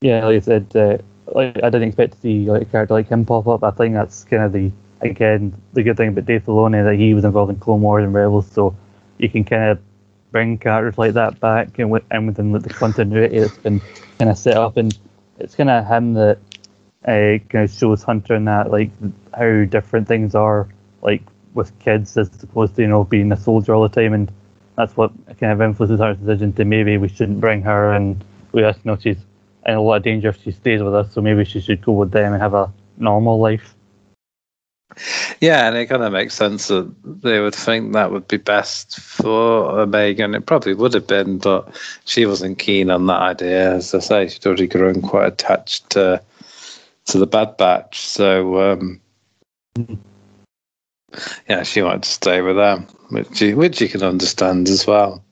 [0.00, 0.98] yeah, like I said, uh,
[1.32, 3.62] like I didn't expect to see like a character like him pop up.
[3.62, 7.14] I think that's kind of the again the good thing about Dave Filoni that he
[7.14, 8.76] was involved in Clone Wars and Rebels, so
[9.18, 9.78] you can kind of
[10.30, 13.80] bring characters like that back and, with, and within the continuity that's been
[14.18, 14.96] kind of set up, and
[15.38, 16.38] it's kind of him that
[17.04, 18.90] uh, kind of shows Hunter and that like
[19.34, 20.68] how different things are
[21.02, 21.22] like
[21.54, 24.30] with kids as opposed to you know being a soldier all the time, and
[24.76, 28.60] that's what kind of influences our decision to maybe we shouldn't bring her, and we
[28.60, 29.18] just know she's
[29.66, 31.92] in a lot of danger if she stays with us, so maybe she should go
[31.92, 33.74] with them and have a normal life.
[35.40, 39.00] Yeah, and it kind of makes sense that they would think that would be best
[39.00, 41.74] for Omega, and it probably would have been, but
[42.04, 43.74] she wasn't keen on that idea.
[43.74, 46.20] As I say, she'd already grown quite attached to
[47.06, 49.00] to the Bad Batch, so um,
[51.48, 55.22] yeah, she wanted to stay with them, which you, which you can understand as well.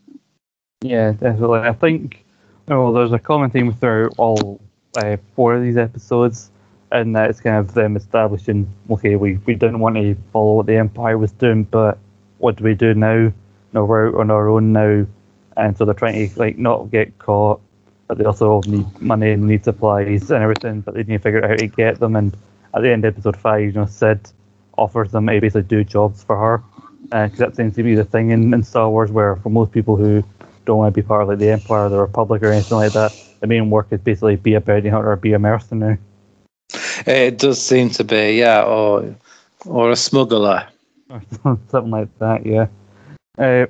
[0.80, 1.60] Yeah, definitely.
[1.60, 2.24] I think
[2.68, 4.60] oh, there's a common theme throughout all
[4.96, 6.50] uh, four of these episodes,
[6.90, 10.66] and that it's kind of them establishing, okay, we, we didn't want to follow what
[10.66, 11.98] the Empire was doing, but
[12.38, 13.32] what do we do now?
[13.72, 15.06] No, we're out on our own now,
[15.56, 17.60] and so they're trying to like not get caught,
[18.06, 21.44] but they also need money and need supplies and everything, but they need to figure
[21.44, 22.16] out how to get them.
[22.16, 22.34] And
[22.74, 24.32] at the end of episode five, you know, Cid
[24.78, 26.62] offers them to basically do jobs for her,
[27.12, 29.72] uh, because that seems to be the thing in, in Star Wars, where for most
[29.72, 30.24] people who
[30.64, 32.92] don't want to be part of like the Empire or the Republic or anything like
[32.94, 35.98] that, the main work is basically be a bounty hunter or be a mercenary.
[37.06, 39.14] It does seem to be, yeah, or
[39.66, 40.66] or a smuggler.
[41.42, 42.44] something like that.
[42.44, 42.66] Yeah.
[43.36, 43.66] Uh,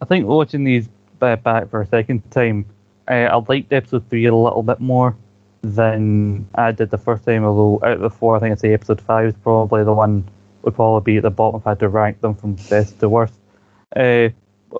[0.00, 2.66] I think watching these back for a second time,
[3.08, 5.16] uh, I liked episode three a little bit more
[5.62, 7.44] than I did the first time.
[7.44, 10.28] Although out of the four, I think I'd say episode five is probably the one
[10.62, 13.08] would probably be at the bottom if I had to rank them from best to
[13.08, 13.34] worst.
[13.94, 14.28] Uh,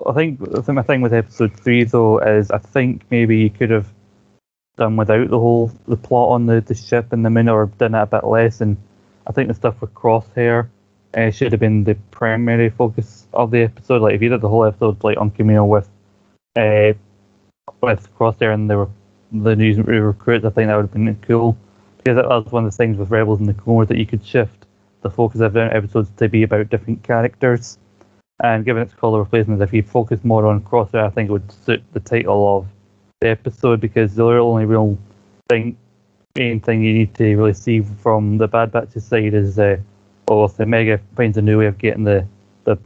[0.07, 3.51] I think I think my thing with episode three though is I think maybe you
[3.51, 3.87] could have
[4.77, 7.95] done without the whole the plot on the, the ship and the moon or done
[7.95, 8.77] it a bit less and
[9.27, 10.69] I think the stuff with Crosshair
[11.17, 14.03] uh, should have been the primary focus of the episode.
[14.03, 15.89] Like if you did the whole episode like on Kamino with
[16.57, 16.97] uh,
[17.81, 18.89] with Crosshair and were
[19.33, 21.57] the news recruits, I think that would have been cool.
[21.99, 24.07] Because that was one of the things with Rebels in the Clone Wars that you
[24.07, 24.67] could shift
[25.03, 27.79] the focus of the episodes to be about different characters.
[28.43, 31.33] And given its called the replacements, if you focus more on Crosshair, I think it
[31.33, 32.67] would suit the title of
[33.21, 34.99] the episode because the only real
[35.49, 35.77] thing,
[36.37, 39.79] main thing you need to really see from the Bad Batch's side is, uh,
[40.29, 42.27] oh, if Omega finds a new way of getting the
[42.65, 42.79] the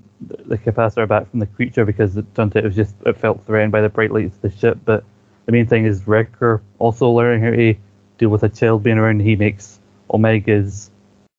[0.46, 3.44] the capacitor back from the creature because it turned out it was just it felt
[3.46, 4.78] threatened by the bright lights of the ship.
[4.84, 5.04] But
[5.46, 7.74] the main thing is Wrecker also learning how to
[8.18, 9.20] deal with a child being around.
[9.20, 10.90] He makes Omega's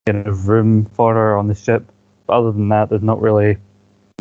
[0.06, 1.90] kind of room for her on the ship.
[2.26, 3.58] But other than that, there's not really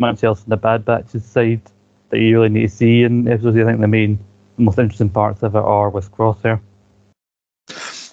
[0.00, 1.62] much else in the Bad Batch's side
[2.10, 3.56] that you really need to see in episodes.
[3.56, 4.18] I think the main,
[4.60, 6.60] most interesting parts of it are with Crosshair.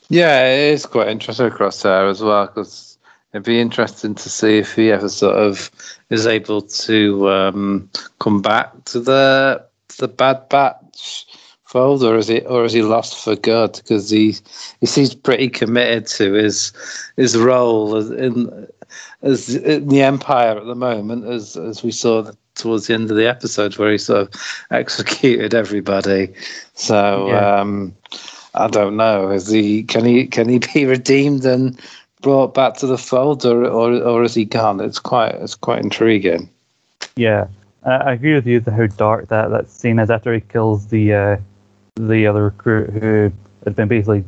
[0.09, 2.97] Yeah, it is quite interesting Crosshair as well because
[3.33, 5.69] it'd be interesting to see if he ever sort of
[6.09, 9.65] is able to um, come back to the
[9.99, 11.25] the Bad Batch
[11.65, 13.73] fold, or is he or is he lost for good?
[13.73, 14.35] Because he
[14.79, 16.71] he seems pretty committed to his
[17.17, 18.67] his role in
[19.21, 23.17] as in the Empire at the moment, as as we saw towards the end of
[23.17, 24.41] the episode where he sort of
[24.71, 26.33] executed everybody.
[26.73, 27.29] So.
[27.29, 27.59] Yeah.
[27.59, 27.95] Um,
[28.57, 29.29] I don't know.
[29.29, 31.79] Is he can he can he be redeemed and
[32.21, 34.79] brought back to the fold, or or, or is he gone?
[34.79, 36.49] It's quite it's quite intriguing.
[37.15, 37.47] Yeah,
[37.83, 38.59] I, agree with you.
[38.59, 41.37] The how dark that that scene is after he kills the uh,
[41.95, 43.31] the other recruit who
[43.63, 44.23] had been basically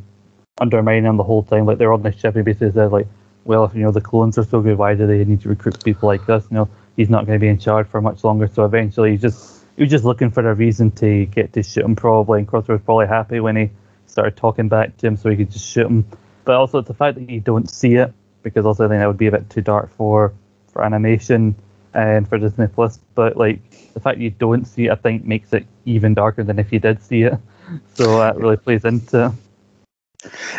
[0.60, 1.66] undermining him the whole time.
[1.66, 2.36] Like they're on the ship.
[2.36, 3.08] He basically says like,
[3.44, 5.82] "Well, if you know the clones are so good, why do they need to recruit
[5.84, 6.46] people like us?
[6.50, 9.16] You know, he's not going to be in charge for much longer." So eventually, he
[9.16, 12.40] just he was just looking for a reason to get to shoot him probably.
[12.40, 13.70] And Crosshair was probably happy when he
[14.06, 16.04] started talking back to him so he could just shoot him.
[16.44, 19.06] But also it's the fact that you don't see it because also I think that
[19.06, 20.32] would be a bit too dark for
[20.72, 21.54] for animation
[21.94, 22.98] and for Disney Plus.
[23.14, 23.58] But like
[23.94, 26.78] the fact you don't see it, I think makes it even darker than if you
[26.78, 27.34] did see it.
[27.94, 29.32] So that really plays into.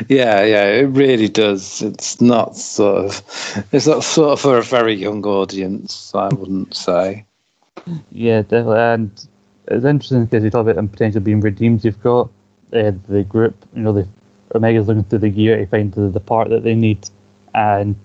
[0.08, 1.82] Yeah, yeah, it really does.
[1.82, 6.14] It's not sort of it's not sort of for a very young audience.
[6.16, 7.26] I wouldn't say.
[8.12, 8.80] Yeah, definitely.
[8.80, 9.28] And
[9.68, 11.86] it's interesting because you talk about them potentially being redeemed.
[11.86, 12.30] You've got
[12.74, 14.08] uh, the group, you know, the
[14.56, 17.10] Omega's looking through the gear to find the, the part that they need,
[17.54, 17.96] and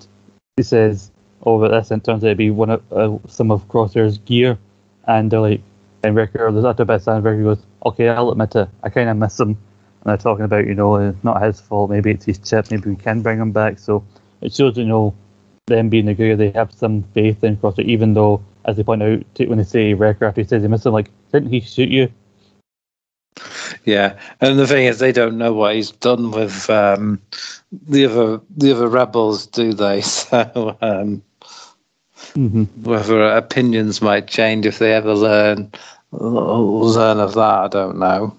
[0.56, 1.10] he says,
[1.44, 4.58] "Oh, but this," and turns out to be one of uh, some of Crosshair's gear,
[5.06, 5.60] and they're like,
[6.02, 9.16] and Wrecker, there's a bit, and Wrecker goes, "Okay, I'll admit it, I kind of
[9.16, 9.56] miss him,"
[10.06, 12.96] they're talking about, you know, it's not his fault, maybe it's his chip, maybe we
[12.96, 13.78] can bring him back.
[13.78, 14.04] So
[14.40, 15.14] it shows, you know,
[15.66, 19.02] them being the gear, they have some faith in Crosshair, even though, as they point
[19.02, 21.88] out, when they say Wrecker after he says he missed him, like, didn't he shoot
[21.88, 22.10] you?
[23.84, 27.20] Yeah, and the thing is, they don't know what he's done with um,
[27.88, 30.00] the other the other rebels, do they?
[30.02, 31.22] So um,
[32.36, 32.64] Mm-hmm.
[32.82, 35.72] whether opinions might change if they ever learn
[36.12, 38.38] learn of that, I don't know.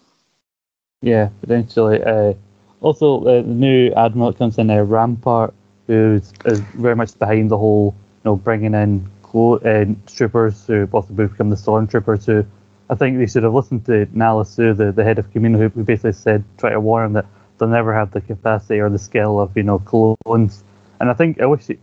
[1.01, 2.03] Yeah, potentially.
[2.03, 2.33] Uh,
[2.81, 5.53] also, uh, the new admiral comes in, uh, Rampart,
[5.87, 10.87] who's is very much behind the whole, you know, bringing in clo- uh, troopers who
[10.87, 12.25] possibly become the stormtroopers.
[12.25, 12.45] Who
[12.89, 15.69] I think they should have listened to Lama Su, the, the head of Kamino, who
[15.69, 17.25] who basically said, try to warn him that
[17.57, 20.63] they'll never have the capacity or the skill of, you know, clones.
[20.99, 21.77] And I think I wish he,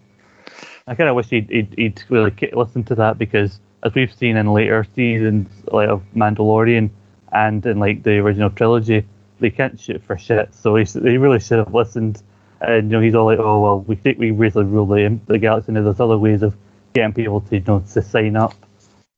[0.86, 4.36] I kind of wish he'd, he'd, he'd really listened to that because, as we've seen
[4.36, 6.90] in later seasons, like of Mandalorian
[7.34, 9.04] and in like the original trilogy,
[9.40, 10.54] they can't shoot for shit.
[10.54, 12.22] So he, they really should have listened.
[12.60, 15.38] And you know, he's all like, "Oh well, we think we really rule the, the
[15.38, 16.56] galaxy, and there's other ways of
[16.94, 18.54] getting people to, you know, to sign up."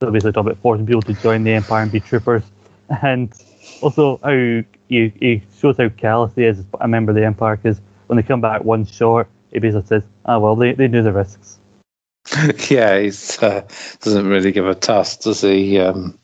[0.03, 2.43] So basically, talk about forcing people to join the Empire and be troopers,
[3.03, 3.33] and
[3.83, 7.57] also how he, he shows how callous he is as a member of the Empire
[7.57, 11.03] because when they come back one short, he basically says, "Ah well, they, they knew
[11.03, 11.59] the risks."
[12.71, 13.63] yeah, he uh,
[14.01, 16.19] doesn't really give a toss, does he, um,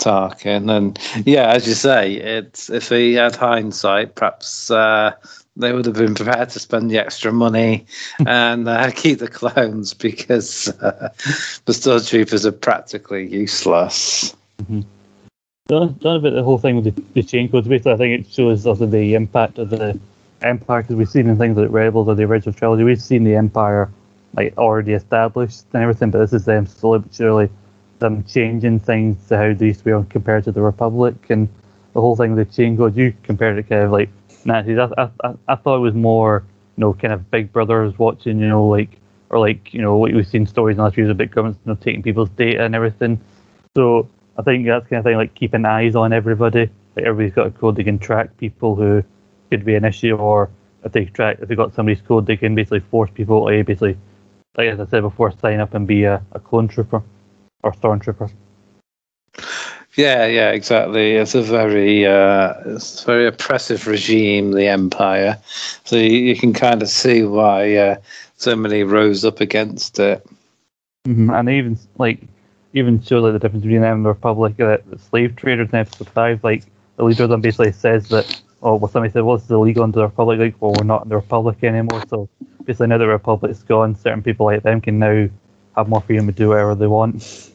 [0.00, 0.74] Tarkin?
[0.74, 5.12] And yeah, as you say, it's if he had hindsight, perhaps uh,
[5.56, 7.86] they would have been prepared to spend the extra money
[8.26, 11.10] and uh, keep the clones because uh,
[11.66, 14.34] the stormtroopers are practically useless.
[15.68, 17.68] Done, done about the whole thing with the, the chain codes.
[17.68, 19.98] Basically, I think it shows also the impact of the
[20.42, 23.36] Empire because we've seen in things like Rebels or the original trilogy, we've seen the
[23.36, 23.90] Empire
[24.34, 27.50] like already established and everything, but this is them slowly but surely
[28.00, 31.48] them changing things to how they used to be on compared to the Republic and
[31.94, 32.96] the whole thing with the chain code.
[32.96, 34.10] You compared it kind of like
[34.44, 34.78] Nazis.
[34.78, 34.88] I,
[35.24, 36.44] I, I- thought it was more,
[36.76, 38.98] you know, kind of Big Brothers watching, you know, like
[39.30, 41.60] or like you know what we've seen stories in the last few years about governments,
[41.64, 43.20] you know, taking people's data and everything.
[43.76, 46.70] So I think that's kind of thing like keeping eyes on everybody.
[46.96, 49.04] Like everybody's got a code they can track people who
[49.50, 50.50] could be an issue, or
[50.84, 53.96] if they track if they got somebody's code, they can basically force people to basically,
[54.56, 57.02] like as I said before, sign up and be a, a clone trooper
[57.62, 58.30] or stormtrooper.
[59.96, 61.16] Yeah, yeah, exactly.
[61.16, 65.36] It's a very, uh, it's a very oppressive regime, the Empire.
[65.84, 67.96] So you, you can kind of see why uh,
[68.36, 70.24] so many rose up against it.
[71.06, 72.20] hmm And even like
[72.72, 74.58] even show like the difference between them and the Republic.
[74.60, 76.64] Uh, the slave traders episode five, like
[76.96, 79.82] the leader of them basically says that, oh, well, somebody said, well, this is illegal
[79.82, 80.38] under the Republic.
[80.38, 82.04] Like, well, we're not in the Republic anymore.
[82.08, 82.28] So
[82.64, 85.28] basically, now that the Republic's gone, certain people like them can now
[85.76, 87.49] have more freedom to do whatever they want.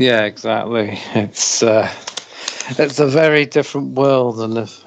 [0.00, 0.98] Yeah, exactly.
[1.14, 1.86] It's uh,
[2.78, 4.82] it's a very different world, and if,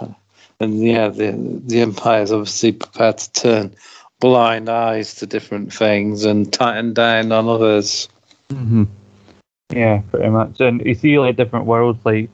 [0.59, 1.32] and yeah, the
[1.68, 3.76] the empire is obviously prepared to turn
[4.20, 8.09] blind eyes to different things and tighten down on others.
[8.49, 8.86] hmm
[9.72, 10.59] Yeah, pretty much.
[10.61, 12.30] And you see like different worlds, like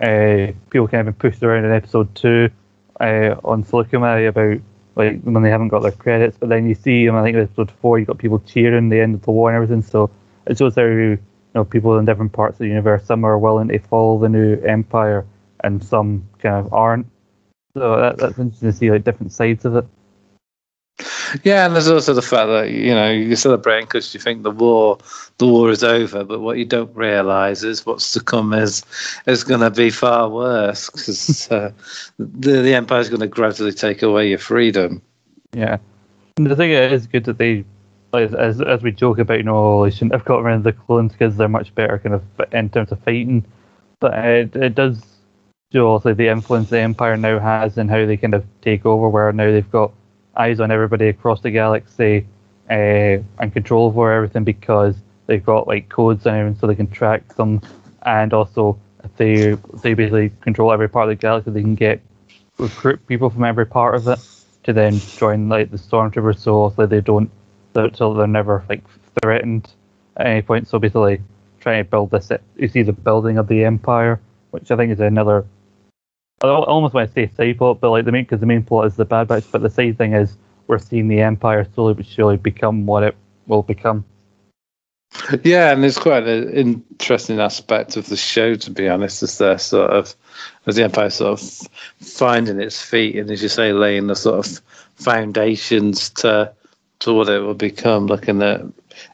[0.00, 2.50] uh, people kind of pushed around in episode two
[3.00, 4.60] uh, on Saleucami about
[4.96, 7.42] like when they haven't got their credits, but then you see, and I think in
[7.44, 9.82] episode four, you got people cheering the end of the war and everything.
[9.82, 10.10] So
[10.46, 11.16] it shows how
[11.54, 13.04] know people in different parts of the universe.
[13.04, 15.26] Some are willing to follow the new empire,
[15.62, 17.06] and some kind of aren't.
[17.74, 19.86] So that, that's interesting to see like different sides of it.
[21.42, 24.50] Yeah, and there's also the fact that you know you're celebrating because you think the
[24.50, 24.98] war,
[25.38, 28.84] the war is over, but what you don't realise is what's to come is
[29.26, 31.72] is going to be far worse because uh,
[32.18, 35.02] the the empire is going to gradually take away your freedom.
[35.52, 35.78] Yeah,
[36.36, 37.64] and the thing is good that they,
[38.14, 41.12] as as we joke about, you know, they shouldn't have got rid of the clones
[41.12, 43.44] because they're much better kind of in terms of fighting,
[44.00, 45.02] but it, it does
[45.72, 49.08] show also the influence the Empire now has and how they kind of take over.
[49.08, 49.92] Where now they've got
[50.36, 52.26] eyes on everybody across the galaxy
[52.70, 54.96] uh, and control over everything because
[55.26, 57.60] they've got like codes and everything, so they can track them,
[58.02, 58.78] and also
[59.16, 62.00] they they basically control every part of the galaxy, they can get
[62.58, 64.18] recruit people from every part of it
[64.62, 66.38] to then join like the stormtroopers.
[66.38, 67.30] So also they don't
[67.74, 68.82] so so they're never like
[69.20, 69.70] threatened
[70.16, 70.68] at any point.
[70.68, 71.20] So basically
[71.60, 74.20] trying to build this you see the building of the empire
[74.50, 75.46] which i think is another
[76.42, 78.86] i almost want to say side plot but like the main because the main plot
[78.86, 82.06] is the bad batch but the side thing is we're seeing the empire slowly but
[82.06, 83.16] surely become what it
[83.46, 84.04] will become.
[85.44, 89.58] Yeah, and it's quite an interesting aspect of the show, to be honest, is their
[89.58, 90.14] sort of
[90.66, 91.68] as the empire sort of
[92.00, 94.60] finding its feet and, as you say, laying the sort of
[94.96, 96.52] foundations to
[97.04, 98.62] to what it will become, looking at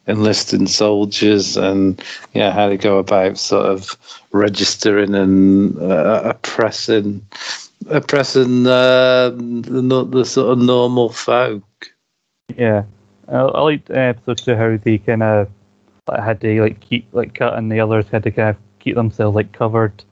[0.07, 2.03] enlisting soldiers and
[2.35, 3.97] yeah, how they go about sort of
[4.33, 7.25] registering and uh, oppressing
[7.89, 11.65] oppressing uh, the the sort of normal folk.
[12.57, 12.85] Yeah,
[13.29, 15.49] I, I liked uh, episode two how they kind of
[16.09, 19.35] had to like keep like Cut, and the others had to kind of keep themselves
[19.35, 20.05] like covered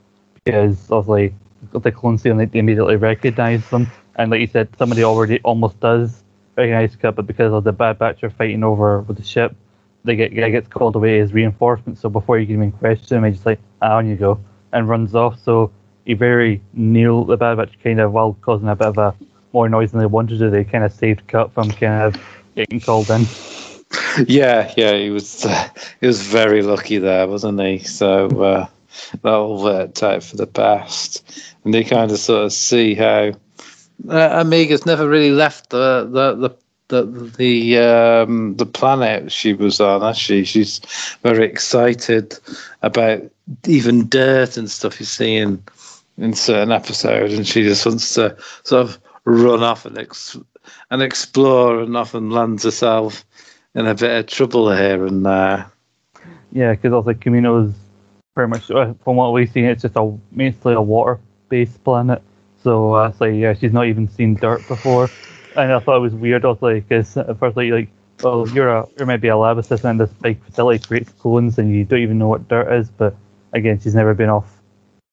[0.43, 1.33] because obviously
[1.73, 5.79] like the clones they they immediately recognize them, and like you said, somebody already almost
[5.79, 6.23] does
[6.59, 9.55] recognize Cut, but because of the bad batch are fighting over with the ship,
[10.03, 12.01] they get guy gets called away as reinforcements.
[12.01, 14.39] So before you can even question him, he just like ah, on you go
[14.71, 15.39] and runs off.
[15.39, 15.71] So
[16.05, 19.15] he very nailed the bad batch kind of while causing a bit of a
[19.53, 20.49] more noise than they wanted to.
[20.49, 22.21] They kind of saved Cut from kind of
[22.55, 23.25] getting called in.
[24.27, 27.79] Yeah, yeah, he was uh, he was very lucky there, wasn't he?
[27.79, 28.67] So uh,
[29.21, 31.23] that all worked out for the best,
[31.63, 33.31] and they kind of sort of see how
[34.07, 36.55] uh, Omega's never really left the the the.
[36.89, 37.03] The
[37.37, 40.43] the um, the planet she was on, she?
[40.43, 40.81] She's
[41.21, 42.39] very excited
[42.81, 43.21] about
[43.67, 45.61] even dirt and stuff you see in
[46.17, 50.35] in certain episodes, and she just wants to sort of run off and ex-
[50.89, 53.23] and explore, and often lands herself
[53.75, 55.71] in a bit of trouble here and there.
[56.51, 57.75] Yeah, because also Kamino is
[58.33, 62.23] pretty much uh, from what we've seen, it's just a mostly a water-based planet.
[62.63, 65.11] So I it's like yeah, she's not even seen dirt before,
[65.55, 67.89] and I thought it was weird also because at first like like
[68.21, 71.73] well you're a you're maybe a lab assistant in this big facility creates clones and
[71.73, 73.15] you don't even know what dirt is, but
[73.53, 74.61] again she's never been off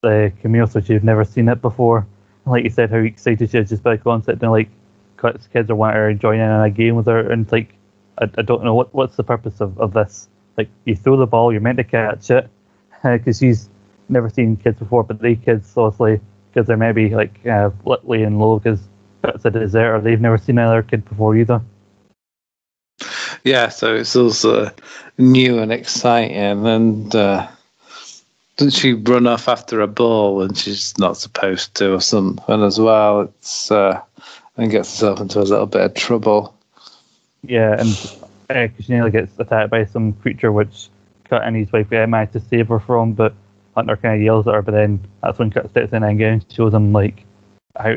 [0.02, 1.98] the Kamino, so she's never seen it before.
[2.44, 4.68] And like you said, how excited she is just by the concept and like
[5.52, 7.74] kids are wanting to join in on a game with her, and like
[8.18, 10.28] I, I don't know what what's the purpose of, of this.
[10.56, 12.48] Like you throw the ball, you're meant to catch it,
[13.02, 13.68] because she's
[14.08, 15.04] never seen kids before.
[15.04, 16.20] But they kids, obviously,
[16.56, 18.80] because they're maybe like uh, Litley and low, because
[19.24, 20.00] it's a deserter.
[20.00, 21.60] They've never seen another kid before either.
[23.44, 24.70] Yeah, so it's also
[25.18, 26.66] new and exciting.
[26.66, 27.46] And uh,
[28.56, 32.80] doesn't she run off after a ball when she's not supposed to, or something as
[32.80, 33.20] well?
[33.20, 34.00] It's uh,
[34.56, 36.56] and gets herself into a little bit of trouble.
[37.42, 40.88] Yeah, and she nearly gets attacked by some creature which
[41.24, 43.34] Cut and his wife uh, manage to save her from, but
[43.76, 44.62] Hunter kind of yells at her.
[44.62, 47.24] But then that's when Cut steps in and shows him like
[47.78, 47.94] how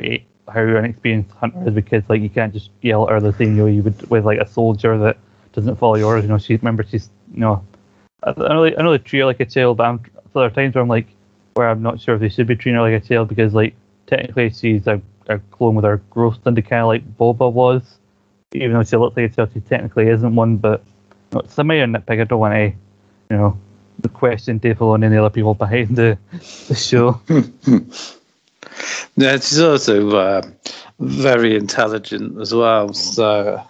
[0.51, 2.09] how inexperienced Hunter is kids.
[2.09, 4.47] Like you can't just yell at her the same way you would with like a
[4.47, 5.17] soldier that
[5.53, 6.23] doesn't follow orders.
[6.23, 7.65] You know, she remember she's you know.
[8.23, 10.03] I, know I know they treat her like a child, but I'm,
[10.33, 11.07] so there are times where I'm like,
[11.53, 13.75] where I'm not sure if they should be treating her like a child because like
[14.07, 17.97] technically she's a, a clone with her growth into kind of like Boba was,
[18.53, 20.57] even though she looks like a child, she technically isn't one.
[20.57, 20.83] But
[21.31, 22.65] you know, somebody in nitpick, I don't want to,
[23.29, 23.57] you know,
[24.01, 26.17] the question Dave Filoni and the other people behind the,
[26.67, 27.19] the show.
[29.15, 30.41] Yeah, she's also uh,
[30.99, 32.93] very intelligent as well.
[32.93, 33.61] So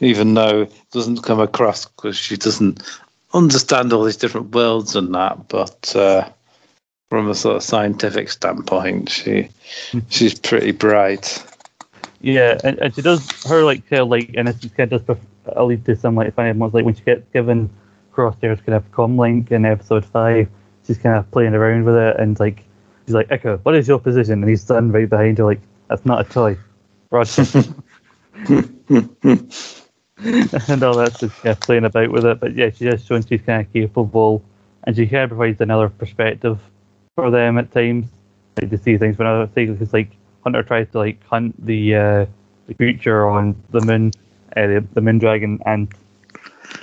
[0.00, 2.82] even though it doesn't come across because she doesn't
[3.34, 6.28] understand all these different worlds and that, but uh,
[7.08, 9.48] from a sort of scientific standpoint, she
[10.08, 11.44] she's pretty bright.
[12.20, 15.56] Yeah, and, and she does her like kind of like innocence kind of does pref-
[15.56, 17.70] allude to some like funny moments like when she gets given
[18.18, 20.48] Crosshair's kind of comlink in episode five,
[20.84, 22.64] she's kind of playing around with it and like
[23.06, 24.42] she's like Echo, what is your position?
[24.42, 26.58] And he's standing right behind her like that's not a toy,
[27.10, 27.44] Roger.
[30.18, 32.40] and all that's just kind of playing about with it.
[32.40, 34.42] But yeah, she just showing she's kind of capable,
[34.84, 36.58] and she kind of provides another perspective
[37.14, 38.06] for them at times,
[38.60, 39.72] like to see things from another thing.
[39.72, 40.10] Because like
[40.42, 42.26] Hunter tries to like hunt the uh,
[42.66, 44.12] the creature on the moon,
[44.56, 45.88] uh, the, the moon dragon, and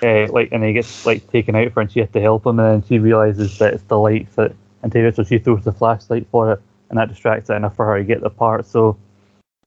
[0.04, 2.60] uh, like and he gets like taken out for, and she has to help him,
[2.60, 4.54] and then she realizes that it's the light that
[4.86, 7.86] and take so she throws the flashlight for it, and that distracts it enough for
[7.86, 8.68] her to get the part.
[8.68, 8.98] So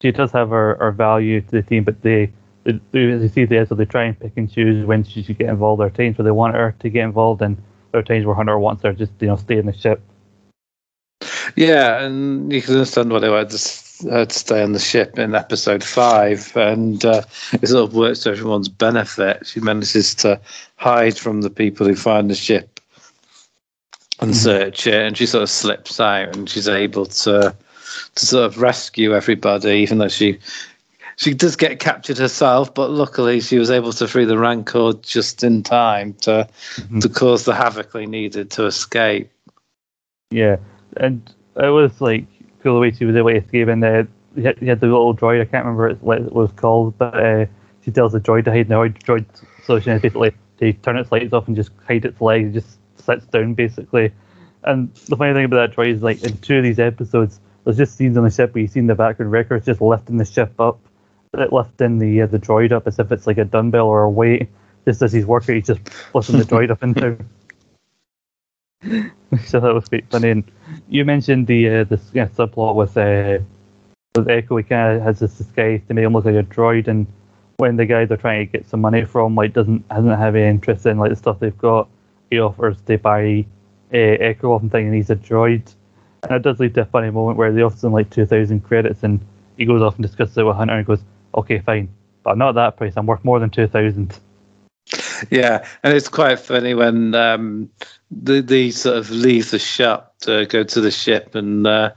[0.01, 2.31] she does have her, her value to the team, but they,
[2.65, 5.83] they, see there, so they try and pick and choose when she should get involved.
[5.83, 7.61] Are times where they want her to get involved, and
[7.91, 10.01] there are times where Hunter wants her just you know stay in the ship.
[11.57, 13.59] Yeah, and you can understand why they wanted to,
[13.99, 17.23] s- uh, to stay on the ship in episode five, and uh,
[17.53, 19.47] it sort of works to everyone's benefit.
[19.47, 20.41] She manages to
[20.77, 22.81] hide from the people who find the ship
[24.21, 27.55] and search it, and she sort of slips out, and she's able to
[28.15, 30.39] to sort of rescue everybody, even though she
[31.17, 32.73] she does get captured herself.
[32.73, 36.49] But luckily, she was able to free the Rancor just in time to
[37.01, 39.31] to cause the havoc they needed to escape.
[40.31, 40.57] Yeah,
[40.97, 41.23] and
[41.57, 42.27] it was like
[42.63, 44.05] cool the way she was able to escape, and uh,
[44.35, 45.41] he had, he had the little droid.
[45.41, 47.47] I can't remember what it was called, but uh,
[47.85, 48.69] she tells the droid to hide.
[48.69, 49.27] Now, droid
[49.65, 53.27] solution is basically to turn its lights off and just hide its legs, just sits
[53.27, 54.13] down basically.
[54.65, 57.77] And the funny thing about that droid is like in two of these episodes, there's
[57.77, 60.25] just scenes on the ship where you see in the background Wrecker's just lifting the
[60.25, 60.81] ship up,
[61.35, 64.11] it lifting the uh, the droid up as if it's like a dumbbell or a
[64.11, 64.49] weight.
[64.85, 65.81] Just as he's working, he's just
[66.15, 67.29] lifting the droid up down.
[69.47, 70.31] so that was quite funny.
[70.31, 70.45] And
[70.89, 73.43] you mentioned the uh, this kind of subplot with uh,
[74.15, 74.57] with Echo.
[74.57, 77.07] He kind of has this disguise to make him look like a droid, and
[77.57, 80.49] when the guy they're trying to get some money from like doesn't hasn't have any
[80.49, 81.89] interest in like the stuff they've got,
[82.31, 83.45] he offers to buy
[83.93, 85.75] uh, Echo off and thinking he's a droid.
[86.25, 88.61] And it does lead to a funny moment where they offer him like two thousand
[88.61, 89.21] credits, and
[89.57, 91.03] he goes off and discusses it with Hunter and goes,
[91.35, 91.89] "Okay, fine,
[92.23, 92.95] but I'm not at that price.
[92.97, 94.19] I'm worth more than two thousand.
[95.31, 97.71] Yeah, and it's quite funny when um,
[98.11, 101.91] the the sort of leave the shop to go to the ship, and uh,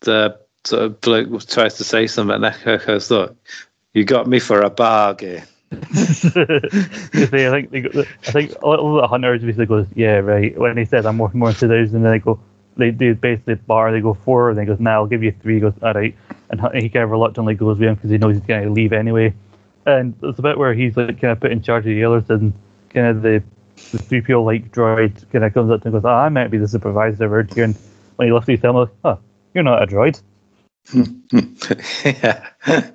[0.00, 3.36] the sort of bloke tries to say something, and Echo goes, "Look,
[3.92, 5.42] you got me for a bargain."
[5.92, 10.56] See, I think they I think a little bit of Hunter basically goes, "Yeah, right."
[10.56, 12.38] When he says I'm worth more than two thousand, then they go,
[12.76, 13.92] they do basically bar.
[13.92, 15.54] They go four, and then he goes, "Nah, I'll give you three.
[15.54, 16.14] He goes, "All right,"
[16.50, 18.92] and he kind of reluctantly goes with him because he knows he's going to leave
[18.92, 19.34] anyway.
[19.86, 22.24] And it's a bit where he's like kind of put in charge of the others,
[22.28, 22.52] and
[22.90, 23.42] kind of the
[23.92, 26.58] the three PO like droid kind of comes up and goes, "Oh, I might be
[26.58, 27.76] the supervisor around here." And
[28.16, 29.18] when he lifts his helmet, "Oh,
[29.54, 30.20] you're not a droid."
[32.04, 32.50] yeah,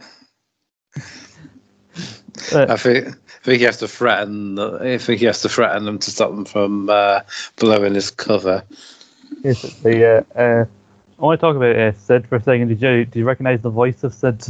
[2.54, 4.58] Uh, I think I think he has to threaten.
[4.60, 7.22] I think he has to threaten them to stop them from uh,
[7.58, 8.64] blowing his cover.
[9.44, 10.22] basically, yeah.
[10.36, 10.66] Uh,
[11.20, 12.70] I want to talk about uh, Cid for a second.
[12.70, 14.46] Did you did you recognize the voice of Cid?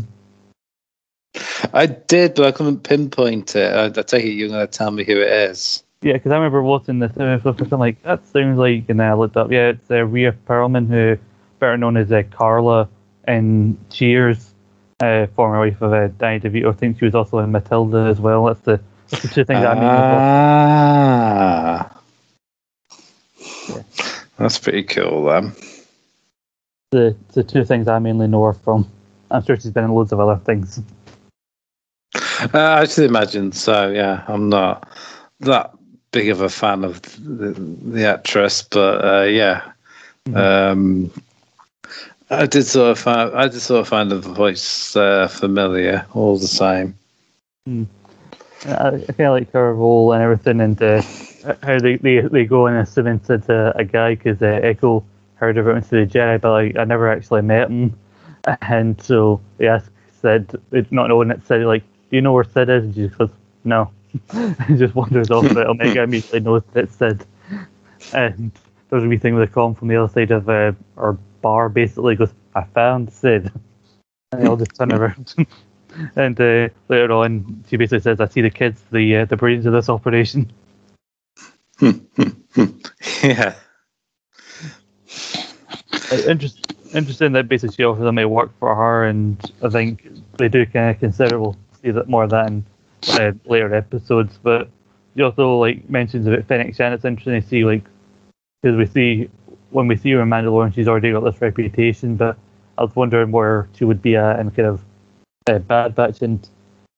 [1.73, 3.73] I did, but I couldn't pinpoint it.
[3.73, 5.83] I, I take it you're going to tell me who it is.
[6.01, 9.15] Yeah, because I remember watching this for something like that sounds like, and then I
[9.15, 9.51] looked up.
[9.51, 11.17] Yeah, it's uh, Rhea Perlman, who
[11.59, 12.87] better known as uh, Carla
[13.27, 14.53] in Cheers,
[15.01, 16.69] uh, former wife of uh, Danny DeVito.
[16.69, 18.45] I think she was also in Matilda as well.
[18.45, 18.79] That's the,
[19.09, 19.83] that's the two things I mean.
[19.83, 22.01] Ah,
[24.37, 25.25] that's pretty cool.
[25.25, 25.51] Then.
[26.91, 28.89] The the two things I mainly know her from.
[29.31, 30.81] I'm sure she's been in loads of other things.
[32.15, 33.91] Uh, I should imagine so.
[33.91, 34.87] Yeah, I'm not
[35.41, 35.73] that
[36.11, 39.71] big of a fan of the, the actress, but uh, yeah,
[40.35, 41.11] um,
[42.29, 46.37] I did sort of find I did sort of find the voice uh, familiar all
[46.37, 46.95] the same.
[48.65, 51.01] I, I kind of like her role and everything, and uh,
[51.63, 55.03] how they, they, they go and assume into a guy because uh, Echo
[55.35, 57.97] heard of it into the Jedi, but like, I never actually met him.
[58.61, 59.91] And so he asked
[60.21, 60.59] Cid,
[60.91, 63.29] not knowing it, said like, "Do you know where Cid is?" And she just goes,
[63.65, 65.53] "No." He just wanders off.
[65.53, 67.25] But Omega immediately knows that it's Cid.
[68.13, 68.51] And
[68.89, 71.69] there's a wee thing with a com from the other side of uh, our bar.
[71.69, 73.51] Basically, goes, "I found Cid,"
[74.31, 75.35] and they all just turn around.
[76.15, 79.65] and uh, later on, she basically says, "I see the kids, the uh, the brains
[79.65, 80.51] of this operation."
[81.81, 83.55] yeah.
[86.11, 90.07] Uh, interest, interesting that basically she offers them a work for her, and I think
[90.37, 92.65] they do kind of consider we'll see that more of that in
[93.07, 94.39] uh, later episodes.
[94.41, 94.69] But
[95.15, 96.93] she also like mentions about Fennec Shand.
[96.93, 97.83] It's interesting to see like
[98.61, 99.29] because we see
[99.71, 102.15] when we see her in Mandalorian, she's already got this reputation.
[102.15, 102.37] But
[102.77, 104.83] I was wondering where she would be at in kind of
[105.47, 106.47] uh, Bad Batch, and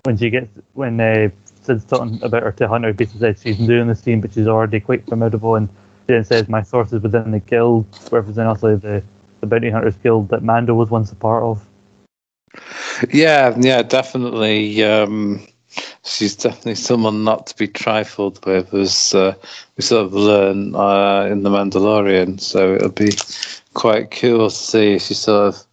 [0.04, 1.30] when she gets when uh,
[1.64, 4.80] Cid's talking about her to Hunter, basically said she's doing the scene, but she's already
[4.80, 5.70] quite formidable and
[6.08, 9.04] then says my sources within the guild, representing also the,
[9.40, 11.66] the bounty hunters guild that Mando was once a part of.
[13.12, 14.84] Yeah, yeah, definitely.
[14.84, 15.46] Um,
[16.04, 19.34] she's definitely someone not to be trifled with, as uh,
[19.78, 22.40] we sort of learn uh, in the Mandalorian.
[22.40, 23.12] So it'll be
[23.74, 25.64] quite cool to see if she sort of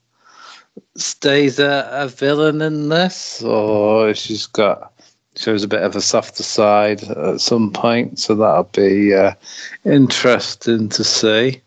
[0.96, 4.92] stays a, a villain in this, or if she's got
[5.36, 8.18] shows a bit of a softer side at some point.
[8.18, 9.34] So that'll be uh,
[9.84, 11.62] interesting to see.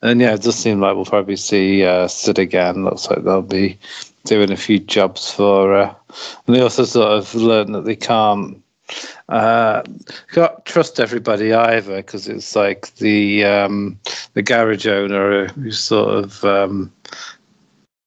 [0.00, 2.84] And yeah, it does seem like we'll probably see uh, Cid again.
[2.84, 3.76] Looks like they'll be
[4.24, 5.96] doing a few jobs for her.
[6.46, 8.62] And they also sort of learn that they can't
[9.28, 9.82] uh,
[10.32, 13.98] can't trust everybody either because it's like the um,
[14.34, 16.92] the garage owner who sort of um,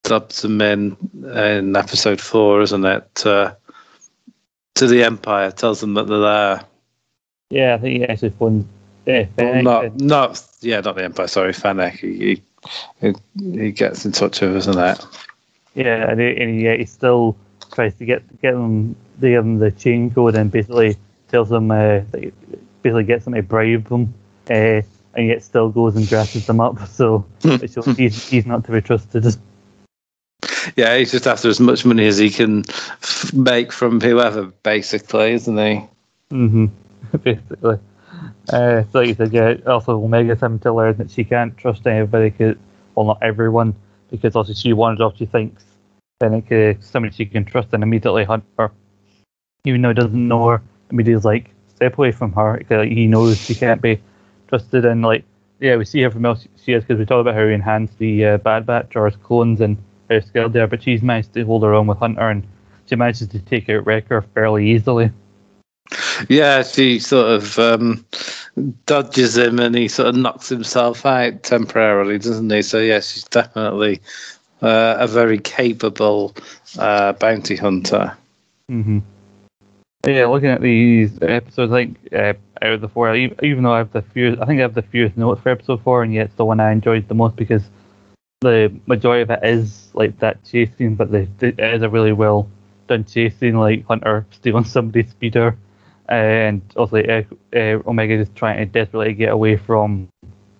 [0.03, 0.97] dubs them in
[1.35, 3.25] in episode four, isn't it?
[3.25, 3.53] Uh,
[4.75, 6.65] to the Empire, tells them that they're there.
[7.49, 8.67] Yeah, I think he actually phoned.
[9.05, 11.27] Yeah, Well, not, not, yeah, not the Empire.
[11.27, 11.95] Sorry, Fennec.
[11.95, 12.41] He,
[13.01, 15.05] he, he gets in touch with, isn't it?
[15.73, 17.37] Yeah, and he, and he, he still
[17.73, 20.97] tries to get get them, they give them the chain code and basically
[21.29, 22.01] tells them, uh,
[22.81, 24.13] basically gets them to bribe them,
[24.49, 24.81] uh,
[25.13, 26.77] and yet still goes and dresses them up.
[26.87, 29.25] So it shows he's he's not to be trusted.
[30.75, 35.31] Yeah, he's just after as much money as he can f- make from whoever, basically,
[35.31, 35.81] isn't he?
[36.29, 36.65] hmm
[37.23, 37.79] basically.
[38.51, 39.55] Uh, so like you said, yeah.
[39.65, 42.57] Also, Omega's having to learn that she can't trust anybody, 'cause-
[42.95, 43.73] well, not everyone,
[44.11, 45.17] because also she wanders off.
[45.17, 45.63] She thinks
[46.19, 48.71] Fennec is somebody she can trust, and immediately hunt her,
[49.65, 50.61] even though he doesn't know her.
[50.91, 52.61] Immediately, like step away from her.
[52.69, 53.99] like, he knows she can't be
[54.47, 55.23] trusted, and like
[55.59, 58.25] yeah, we see everything else she is because we talk about how he enhanced the
[58.25, 59.77] uh, Bad Batch or his clones and
[60.09, 62.45] how skilled they are, but she's managed to hold her own with Hunter, and
[62.87, 65.11] she manages to take out Wrecker fairly easily.
[66.29, 68.05] Yeah, she sort of um,
[68.85, 72.61] dodges him and he sort of knocks himself out temporarily, doesn't he?
[72.61, 74.01] So, yeah, she's definitely
[74.61, 76.35] uh, a very capable
[76.77, 78.15] uh, bounty hunter.
[78.69, 78.99] hmm
[80.05, 83.79] Yeah, looking at these episodes, I think uh, out of the four, even though I
[83.79, 86.27] have the fewest, I think I have the fewest notes for episode four, and yet
[86.27, 87.63] it's the one I enjoyed the most because
[88.41, 91.89] the majority of it is like that chase scene, but the, the, it is a
[91.89, 92.49] really well
[92.87, 95.57] done chase scene, like Hunter stealing somebody's speeder,
[96.11, 97.23] and also uh,
[97.55, 100.09] uh, Omega just trying to desperately get away from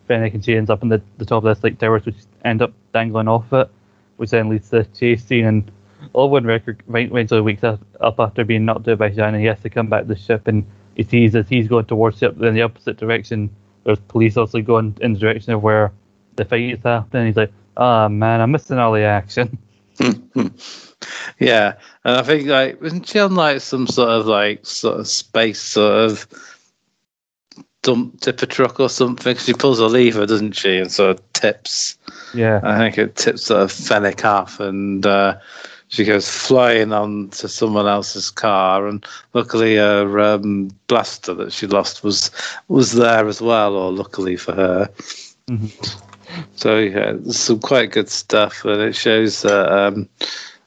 [0.07, 2.61] Fennec, and she ends up on the, the top of this like towers, which end
[2.61, 3.69] up dangling off it,
[4.17, 5.71] which then leads to the chase scene and
[6.15, 9.59] Owen Record eventually wakes up, up after being knocked out by Shand and he has
[9.61, 12.41] to come back to the ship and he sees as he's going towards the ship
[12.41, 13.51] in the opposite direction
[13.83, 15.91] there's police also going in the direction of where
[16.35, 17.27] the fight is happening.
[17.27, 19.57] He's like, oh man, I'm missing all the action.
[21.39, 25.07] yeah, and I think like wasn't she on like some sort of like sort of
[25.07, 26.27] space sort of
[27.81, 29.35] dump tipper truck or something?
[29.37, 31.97] she pulls a lever, doesn't she, and sort of tips.
[32.33, 32.61] Yeah.
[32.63, 35.37] I think it tips sort of Fennec off, and uh,
[35.87, 38.87] she goes flying onto someone else's car.
[38.87, 42.31] And luckily, her um, blaster that she lost was
[42.67, 44.89] was there as well, or luckily for her.
[45.49, 45.99] Mhm.
[46.55, 50.07] So yeah, some quite good stuff, and it shows that um,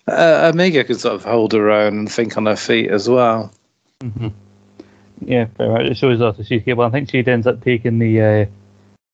[0.09, 3.53] uh, Omega can sort of hold her own and think on her feet as well.
[4.03, 4.29] hmm
[5.21, 5.87] Yeah, very much.
[5.87, 6.85] It shows us that she's capable.
[6.85, 8.47] I think she ends up taking the uh,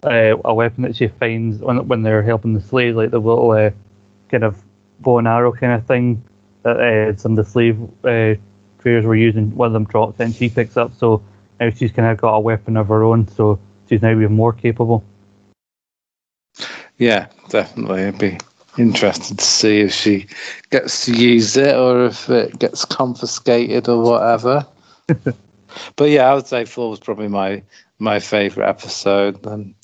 [0.07, 3.51] uh, a weapon that she finds when when they're helping the slaves, like the little
[3.51, 3.71] uh,
[4.31, 4.63] kind of
[5.01, 6.23] bow and arrow kind of thing
[6.63, 8.35] that uh, some of the slave uh,
[8.81, 9.55] traders were using.
[9.55, 10.95] One of them drops and she picks up.
[10.97, 11.23] So
[11.59, 13.29] now she's kind of got a weapon of her own.
[13.29, 15.05] So she's now even more capable.
[16.99, 18.03] Yeah, definitely.
[18.03, 18.39] It'd be
[18.79, 20.27] interesting to see if she
[20.71, 24.67] gets to use it or if it gets confiscated or whatever.
[25.97, 27.63] but yeah, I would say four was probably my
[28.01, 29.43] my favorite episode.
[29.43, 29.75] Then,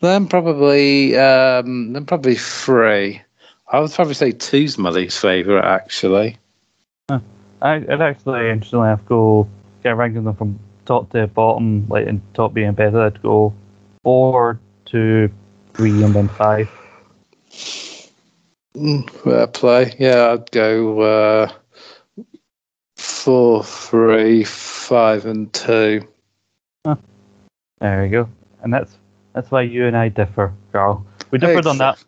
[0.00, 3.20] then probably, um, then probably three.
[3.68, 6.38] I would probably say two's my least favorite, actually.
[7.08, 7.20] I,
[7.62, 9.48] I'd actually, interestingly, to go
[9.82, 13.00] get ranking them from top to bottom, like in top being better.
[13.00, 13.54] I'd go
[14.02, 15.30] four to
[15.72, 16.70] three and then five.
[18.76, 19.94] Mm, Fair play.
[19.98, 21.52] Yeah, I'd go uh,
[22.96, 26.06] four, three, five, and two.
[27.80, 28.28] There we go.
[28.62, 28.96] And that's
[29.32, 31.06] that's why you and I differ, Carl.
[31.30, 32.02] We differed on that.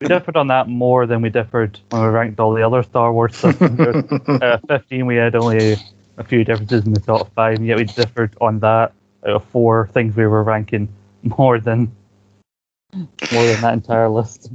[0.00, 3.12] We differed on that more than we differed when we ranked all the other Star
[3.12, 3.60] Wars stuff.
[3.60, 5.76] Uh, Fifteen, we had only
[6.16, 8.92] a few differences in the top five, and yet we differed on that
[9.26, 10.88] out of four things we were ranking
[11.22, 11.94] more than
[12.94, 14.50] more than that entire list.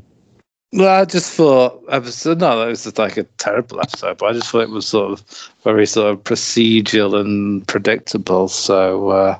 [0.76, 2.42] Well, I just thought episode.
[2.42, 5.14] No, that was just like a terrible episode, but I just thought it was sort
[5.14, 8.50] of very sort of procedural and predictable.
[8.50, 9.40] So uh,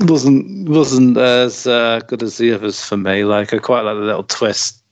[0.00, 3.24] wasn't wasn't as uh, good as the others for me.
[3.24, 4.82] Like I quite like the little twist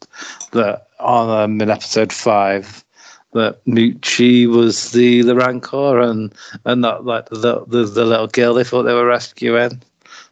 [0.53, 2.83] that on um, in episode five
[3.35, 6.33] that Muchi was the the rancor and
[6.64, 9.83] and not like the the, the little girl they thought they were rescuing.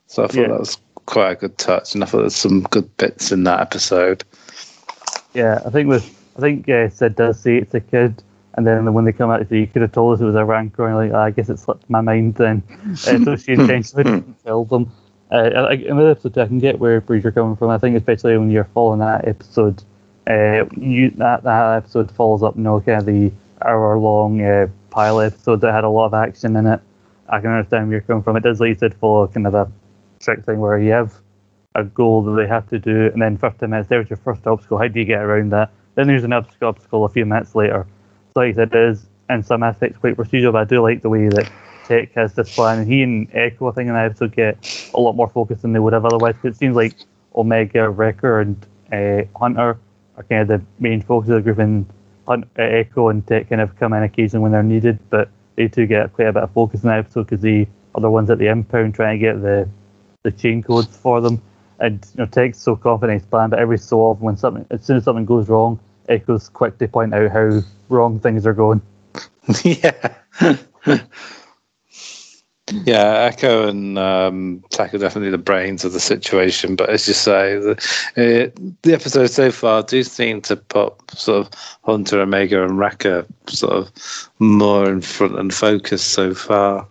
[0.07, 0.49] So I thought Yeah.
[0.49, 3.61] that was quite a good touch, and I thought there's some good bits in that
[3.61, 4.25] episode.
[5.37, 6.05] Yeah, I think with
[6.39, 8.23] I think uh, Cid does say it's a kid,
[8.55, 10.97] and then when they come out, you could have told us it was a and
[10.97, 12.63] like "Ah, I guess it slipped my mind then.
[13.07, 14.91] Uh, so she intentionally didn't tell them.
[15.31, 17.69] Uh, I, in the episode, I can get where, where you're coming from.
[17.69, 19.83] I think especially when you're following that episode,
[20.27, 23.31] uh, you that that episode follows up, you know, kind of the
[23.63, 26.81] hour long uh, pilot episode that had a lot of action in it.
[27.29, 28.37] I can understand where you're coming from.
[28.39, 29.71] It does, like you said, follow kind of a
[30.19, 31.13] trick thing where you have
[31.77, 34.79] a goal that they have to do, and then 15 minutes, there's your first obstacle.
[34.79, 35.71] How do you get around that?
[35.95, 37.87] Then there's an obstacle, a few minutes later.
[38.35, 41.03] So, like I said, it is in some aspects quite procedural, but I do like
[41.03, 41.51] the way that
[41.85, 42.81] Tech has this plan.
[42.81, 45.73] And he and Echo, I think, in the episode get a lot more focus than
[45.73, 46.35] they would have otherwise.
[46.43, 46.95] it seems like
[47.35, 49.79] Omega, Wrecker, and uh, Hunter
[50.17, 51.87] are kind of the main focus of the group, and
[52.27, 55.69] Hunt, uh, Echo and Tech kind of come in occasionally when they're needed, but they
[55.69, 58.31] two get quite a bit of focus in the episode because they are the ones
[58.31, 59.69] at the impound trying to get the
[60.23, 61.41] the chain codes for them.
[61.79, 64.83] And you know, Tech's so confident his plan, but every so often, when something, as
[64.83, 68.81] soon as something goes wrong, Echo's quick to point out how wrong things are going.
[69.65, 70.13] yeah.
[72.85, 76.77] yeah, Echo and um, are definitely the brains of the situation.
[76.77, 77.73] But as you say, the,
[78.17, 81.53] uh, the episodes so far do seem to put sort of
[81.85, 86.87] Hunter, Omega, and Wrecker sort of more in front and focus so far.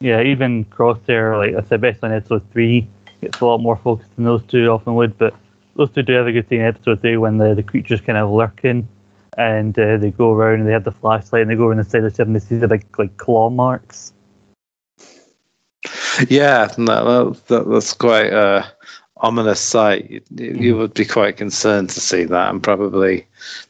[0.00, 2.88] Yeah, even Crosshair, like I said, basically in episode three,
[3.22, 5.16] gets a lot more focus than those two often would.
[5.16, 5.34] But
[5.76, 8.18] those two do have a good scene in episode three when the, the creatures kind
[8.18, 8.86] of lurking
[9.38, 12.00] and uh, they go around and they have the flashlight and they go around inside
[12.00, 14.12] the ship and they see the big like claw marks.
[16.28, 18.70] Yeah, no, that, that, that's quite a
[19.16, 20.10] ominous sight.
[20.10, 20.78] You, you mm.
[20.78, 23.26] would be quite concerned to see that, and probably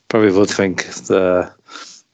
[0.09, 1.53] probably would think the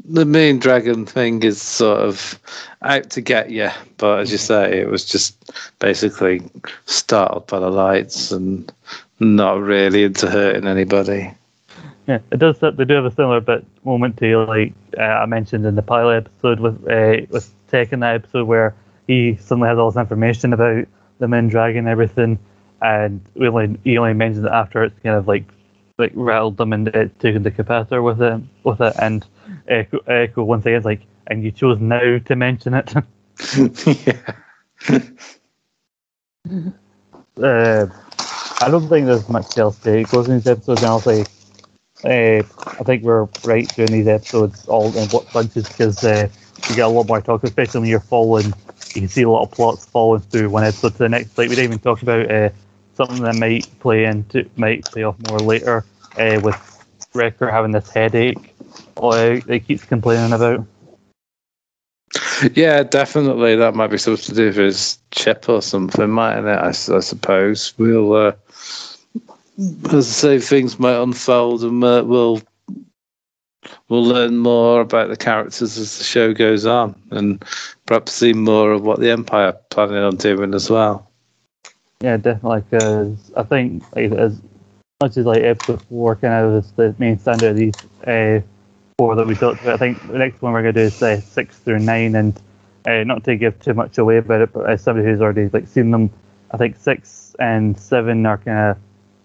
[0.04, 2.38] the main dragon thing is sort of
[2.82, 3.68] out to get you.
[3.96, 6.42] But as you say, it was just basically
[6.86, 8.72] startled by the lights and
[9.20, 11.32] not really into hurting anybody.
[12.06, 12.58] Yeah, it does.
[12.58, 16.26] They do have a similar bit moment to like uh, I mentioned in the pilot
[16.26, 18.74] episode with uh, with Tech in that episode where
[19.06, 20.86] he suddenly has all this information about
[21.18, 22.38] the Min Dragon and everything,
[22.80, 25.44] and we only he only mentions it after it's kind of like
[25.98, 29.26] like rattled them and it taken the capacitor with it with it, and
[29.68, 32.94] Echo, Echo once again like, and you chose now to mention it.
[34.06, 34.34] yeah.
[37.42, 37.86] uh,
[38.60, 41.22] I don't think there's much else to goes in these episodes, and also,
[42.04, 46.28] uh, I think we're right doing these episodes all in what bunches because uh,
[46.68, 48.46] you get a lot more talk, especially when you're following.
[48.94, 51.38] You can see a lot of plots following through one episode to the next.
[51.38, 52.50] Like we didn't even talk about uh,
[52.94, 55.84] something that might play into might play off more later
[56.18, 56.56] uh, with
[57.14, 58.54] Wrecker having this headache.
[58.98, 60.66] Uh, he keeps complaining about.
[62.54, 63.56] Yeah, definitely.
[63.56, 66.58] That might be something to do with his chip or something, mightn't it?
[66.58, 68.32] I suppose we'll, uh,
[69.58, 72.40] as I say, things might unfold, and uh, we'll
[73.88, 77.44] we'll learn more about the characters as the show goes on, and
[77.86, 81.10] perhaps see more of what the Empire planning on doing as well.
[82.00, 82.62] Yeah, definitely.
[82.70, 84.40] Because I think like, as
[85.00, 87.74] much as like episode four kind of is the main standard of these
[88.06, 88.40] uh,
[88.98, 91.20] four that we talked about, I think the next one we're gonna do is uh,
[91.20, 92.36] six through nine, and
[92.84, 95.68] uh, not to give too much away about it, but as somebody who's already like
[95.68, 96.10] seen them,
[96.50, 98.78] I think six and seven are kind of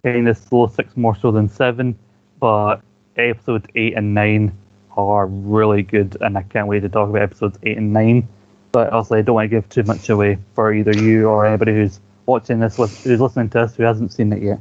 [0.03, 0.67] kind of slow.
[0.67, 1.97] Six more so than seven,
[2.39, 2.82] but
[3.17, 4.55] episodes eight and nine
[4.95, 8.28] are really good, and I can't wait to talk about episodes eight and nine.
[8.74, 11.74] But also, I don't want to give too much away for either you or anybody
[11.74, 14.59] who's watching this, who's listening to us, who hasn't seen it yet.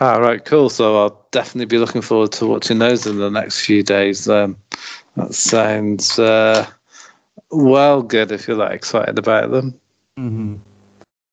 [0.00, 0.70] All right, cool.
[0.70, 4.28] So I'll definitely be looking forward to watching those in the next few days.
[4.28, 4.56] Um,
[5.16, 6.70] that sounds uh,
[7.50, 9.80] well good if you're that excited about them.
[10.16, 10.56] hmm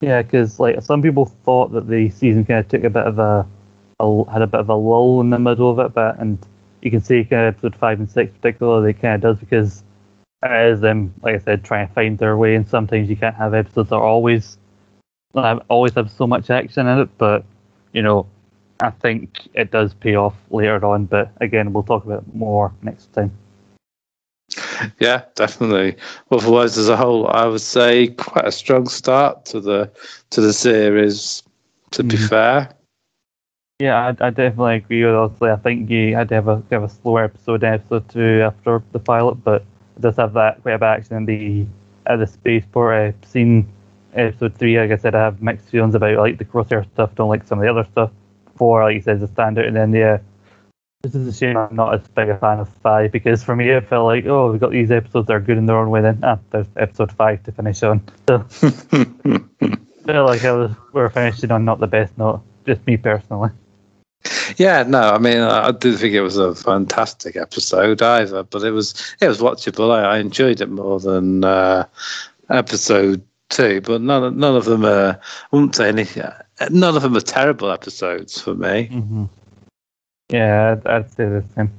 [0.01, 3.19] Yeah, because like some people thought that the season kind of took a bit of
[3.19, 3.45] a,
[3.99, 6.39] a had a bit of a lull in the middle of it, but and
[6.81, 9.83] you can see kind of episode five and six particularly kind of does because
[10.43, 13.53] is them like I said trying to find their way, and sometimes you can't have
[13.53, 14.57] episodes that are always
[15.69, 17.45] always have so much action in it, but
[17.93, 18.25] you know.
[18.79, 22.71] I think it does pay off later on, but again, we'll talk about it more
[22.81, 23.31] next time.
[24.99, 25.95] Yeah, definitely.
[26.31, 29.91] Otherwise, as a whole, I would say quite a strong start to the
[30.31, 31.43] to the series.
[31.91, 32.29] To be Mhm.
[32.29, 32.69] fair,
[33.79, 35.51] Yeah, I, I definitely agree with Osley.
[35.51, 38.99] I think you had to have a of a slower episode episode two after the
[38.99, 39.61] pilot, but
[39.97, 41.65] it does have that quite a bit of action in the
[42.05, 42.93] at the spaceport.
[42.95, 43.67] I've seen
[44.13, 44.79] episode three.
[44.79, 47.15] Like I said, I have mixed feelings about like the crosshair stuff.
[47.15, 48.11] Don't like some of the other stuff.
[48.55, 50.19] Four, like you said, is a standout, and then yeah,
[51.03, 53.69] this is a shame I'm not as big a fan of five because for me
[53.69, 56.01] it felt like oh we've got these episodes that are good in their own way.
[56.01, 58.01] Then ah, there's episode five to finish on.
[58.27, 62.41] So I feel like I was we're finishing on not the best note.
[62.65, 63.51] Just me personally.
[64.57, 68.71] yeah, no, I mean, I didn't think it was a fantastic episode either, but it
[68.71, 69.91] was it was watchable.
[69.91, 71.85] I, I enjoyed it more than uh,
[72.49, 75.19] episode two, but none of- none of them are.
[75.19, 76.07] I wouldn't say any.
[76.69, 78.85] None of them are terrible episodes for me.
[78.85, 79.25] hmm
[80.29, 81.71] Yeah, I'd, I'd say the same.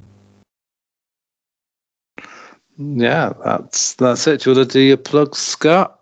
[2.77, 4.41] Yeah, that's that's it.
[4.41, 5.99] Do you want to do your plug, Scott?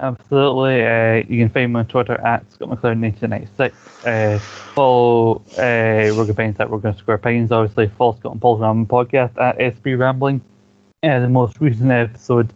[0.00, 0.86] Absolutely.
[0.86, 4.06] Uh, you can find me on Twitter at Scott McLeod 1996.
[4.06, 4.38] Uh,
[4.74, 7.52] follow uh, Rogue Opinions at Rogan Square Pines.
[7.52, 10.40] Obviously, follow Scott and Paul's Rambling podcast at SB Rambling.
[11.02, 12.54] Uh, the most recent episode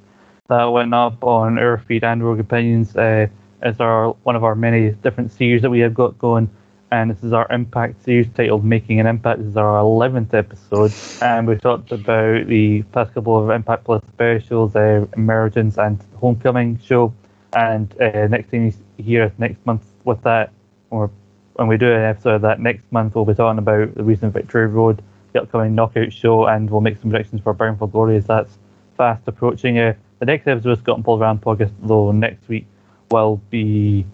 [0.48, 3.26] that went up on our feed and Rogue Opinions uh,
[3.62, 6.50] is our one of our many different series that we have got going.
[6.92, 9.40] And this is our Impact series titled Making an Impact.
[9.40, 10.92] This is our 11th episode.
[11.20, 16.78] And we talked about the past couple of Impact Plus specials, uh, Emergence and Homecoming
[16.78, 17.12] show.
[17.54, 20.52] And uh, next thing you hear us next month with that,
[20.90, 21.10] or
[21.54, 24.32] when we do an episode of that next month, we'll be talking about the recent
[24.32, 25.02] Victory Road,
[25.32, 28.58] the upcoming Knockout show, and we'll make some predictions for Bound for Glory as that's
[28.96, 29.78] fast approaching.
[29.78, 32.66] Uh, the next episode of Scott and Paul Rand podcast, though, next week
[33.10, 34.06] will be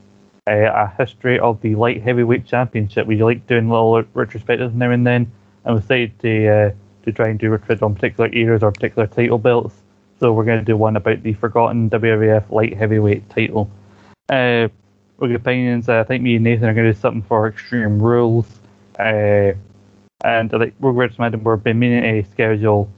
[0.47, 3.07] uh, a history of the light heavyweight championship.
[3.07, 5.30] We like doing little retrospectives now and then,
[5.64, 6.70] and we decided to uh,
[7.05, 9.74] to try and do retrospect on particular eras or particular title belts.
[10.20, 13.70] So we're going to do one about the forgotten WWF light heavyweight title.
[14.28, 14.68] Uh,
[15.18, 18.47] Rogue Opinions, I think me and Nathan are going to do something for Extreme Rules.
[18.99, 19.53] Uh,
[20.24, 22.88] and I think Rogue Red Madden, we've been meaning to schedule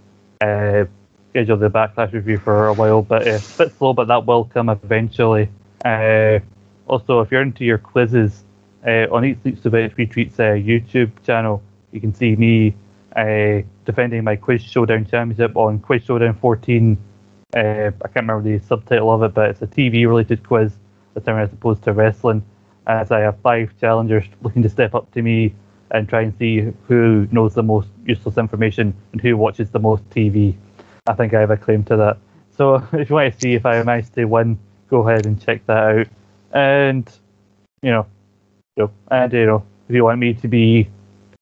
[0.40, 0.84] uh,
[1.30, 4.24] schedule the Backlash review for a while, but uh, it's a bit slow, but that
[4.26, 5.48] will come eventually.
[5.84, 6.40] Uh,
[6.86, 8.44] also, if you're into your quizzes,
[8.86, 11.62] uh, on Eat Sleeps About Retweets uh, YouTube channel,
[11.92, 12.74] you can see me
[13.16, 16.98] uh, defending my Quiz Showdown Championship on Quiz Showdown 14.
[17.54, 20.72] Uh, I can't remember the subtitle of it, but it's a TV related quiz
[21.24, 22.44] time as opposed to wrestling.
[22.86, 25.54] As I have five challengers looking to step up to me
[25.90, 30.08] and try and see who knows the most useless information and who watches the most
[30.10, 30.56] TV.
[31.06, 32.18] I think I have a claim to that.
[32.56, 34.58] So if you want to see if I manage to win,
[34.94, 36.06] go ahead and check that out.
[36.52, 37.10] And
[37.82, 38.06] you know,
[38.76, 40.88] you know, and you know, if you want me to be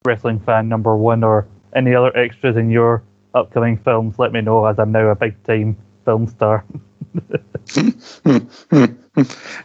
[0.06, 3.02] wrestling fan number one or any other extras in your
[3.34, 5.76] upcoming films, let me know as I'm now a big time
[6.06, 6.64] film star.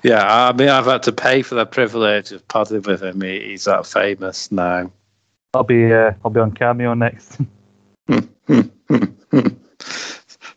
[0.04, 3.22] yeah, I mean, I've had to pay for the privilege of podding with him.
[3.22, 4.92] He's that famous now.
[5.54, 7.40] I'll be uh, I'll be on Cameo next.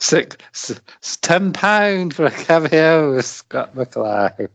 [0.01, 4.48] Six, s- s- ten pound for a cameo with Scott McLeod.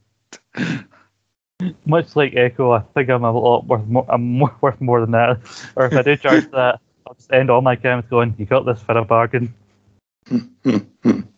[1.85, 4.05] Much like Echo, I think I'm a lot worth more.
[4.09, 5.39] I'm more, worth more than that.
[5.75, 8.65] Or if I do charge that, I'll just end all my comments going, "You got
[8.65, 9.53] this for a bargain."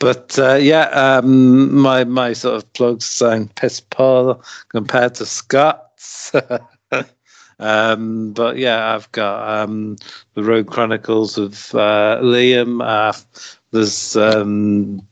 [0.00, 4.38] But uh, yeah, um, my my sort of plugs sound piss poor
[4.68, 6.30] compared to Scott's.
[7.58, 9.96] um, but yeah, I've got um,
[10.34, 12.82] the Road Chronicles of uh, Liam.
[12.82, 13.12] Uh,
[13.70, 15.06] there's um,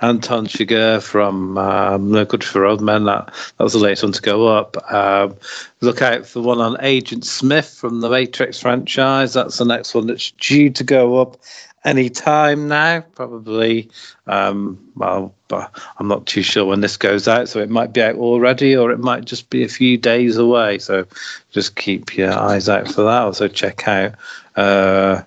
[0.00, 3.04] Anton Chigurh from um, No Country for Old Men.
[3.04, 3.26] That
[3.56, 4.76] that was the latest one to go up.
[4.92, 5.36] Um,
[5.80, 9.34] look out for the one on Agent Smith from the Matrix franchise.
[9.34, 11.36] That's the next one that's due to go up
[11.84, 13.00] any time now.
[13.14, 13.90] Probably.
[14.26, 18.16] Um, well, I'm not too sure when this goes out, so it might be out
[18.16, 20.78] already, or it might just be a few days away.
[20.78, 21.06] So
[21.50, 23.22] just keep your eyes out for that.
[23.22, 24.14] Also check out.
[24.56, 25.22] Uh,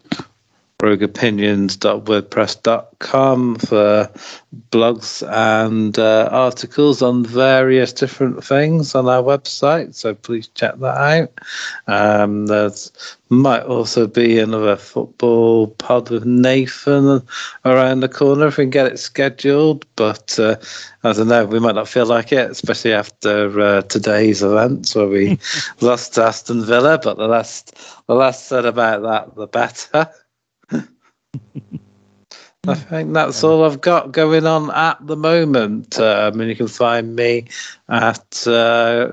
[0.85, 4.11] rogueopinions.wordpress.com for
[4.71, 9.95] blogs and uh, articles on various different things on our website.
[9.95, 11.31] So please check that out.
[11.87, 12.91] Um, there's
[13.29, 17.21] might also be another football pod with Nathan
[17.65, 19.85] around the corner if we can get it scheduled.
[19.95, 20.57] But uh,
[21.03, 25.07] I don't know, we might not feel like it, especially after uh, today's events where
[25.07, 25.39] we
[25.81, 26.99] lost to Aston Villa.
[27.01, 27.63] But the less
[28.07, 30.09] the less said about that, the better.
[32.67, 35.99] I think that's all I've got going on at the moment.
[35.99, 37.45] Uh, I mean, you can find me
[37.89, 39.11] at uh,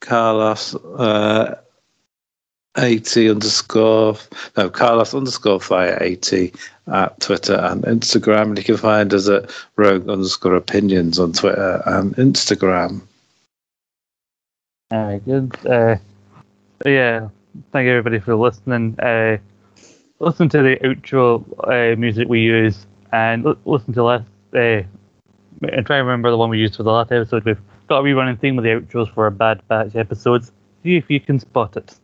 [0.00, 1.56] Carlos uh,
[2.78, 4.16] 80 underscore,
[4.56, 6.52] no, Carlos underscore fire 80
[6.88, 8.48] at Twitter and Instagram.
[8.48, 13.00] And you can find us at Rogue underscore opinions on Twitter and Instagram.
[14.90, 15.56] Very good.
[15.66, 15.96] Uh,
[16.84, 17.28] yeah,
[17.72, 18.96] thank you everybody for listening.
[20.18, 24.24] Listen to the outro uh, music we use and l- listen to last.
[24.54, 24.82] Uh,
[25.62, 27.44] and try and remember the one we used for the last episode.
[27.44, 30.52] We've got a rerunning theme with the outros for our Bad Batch episodes.
[30.82, 31.94] See if you can spot it.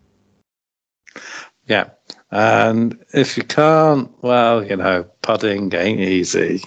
[1.66, 1.90] Yeah.
[2.30, 6.62] And if you can't, well, you know, pudding ain't easy.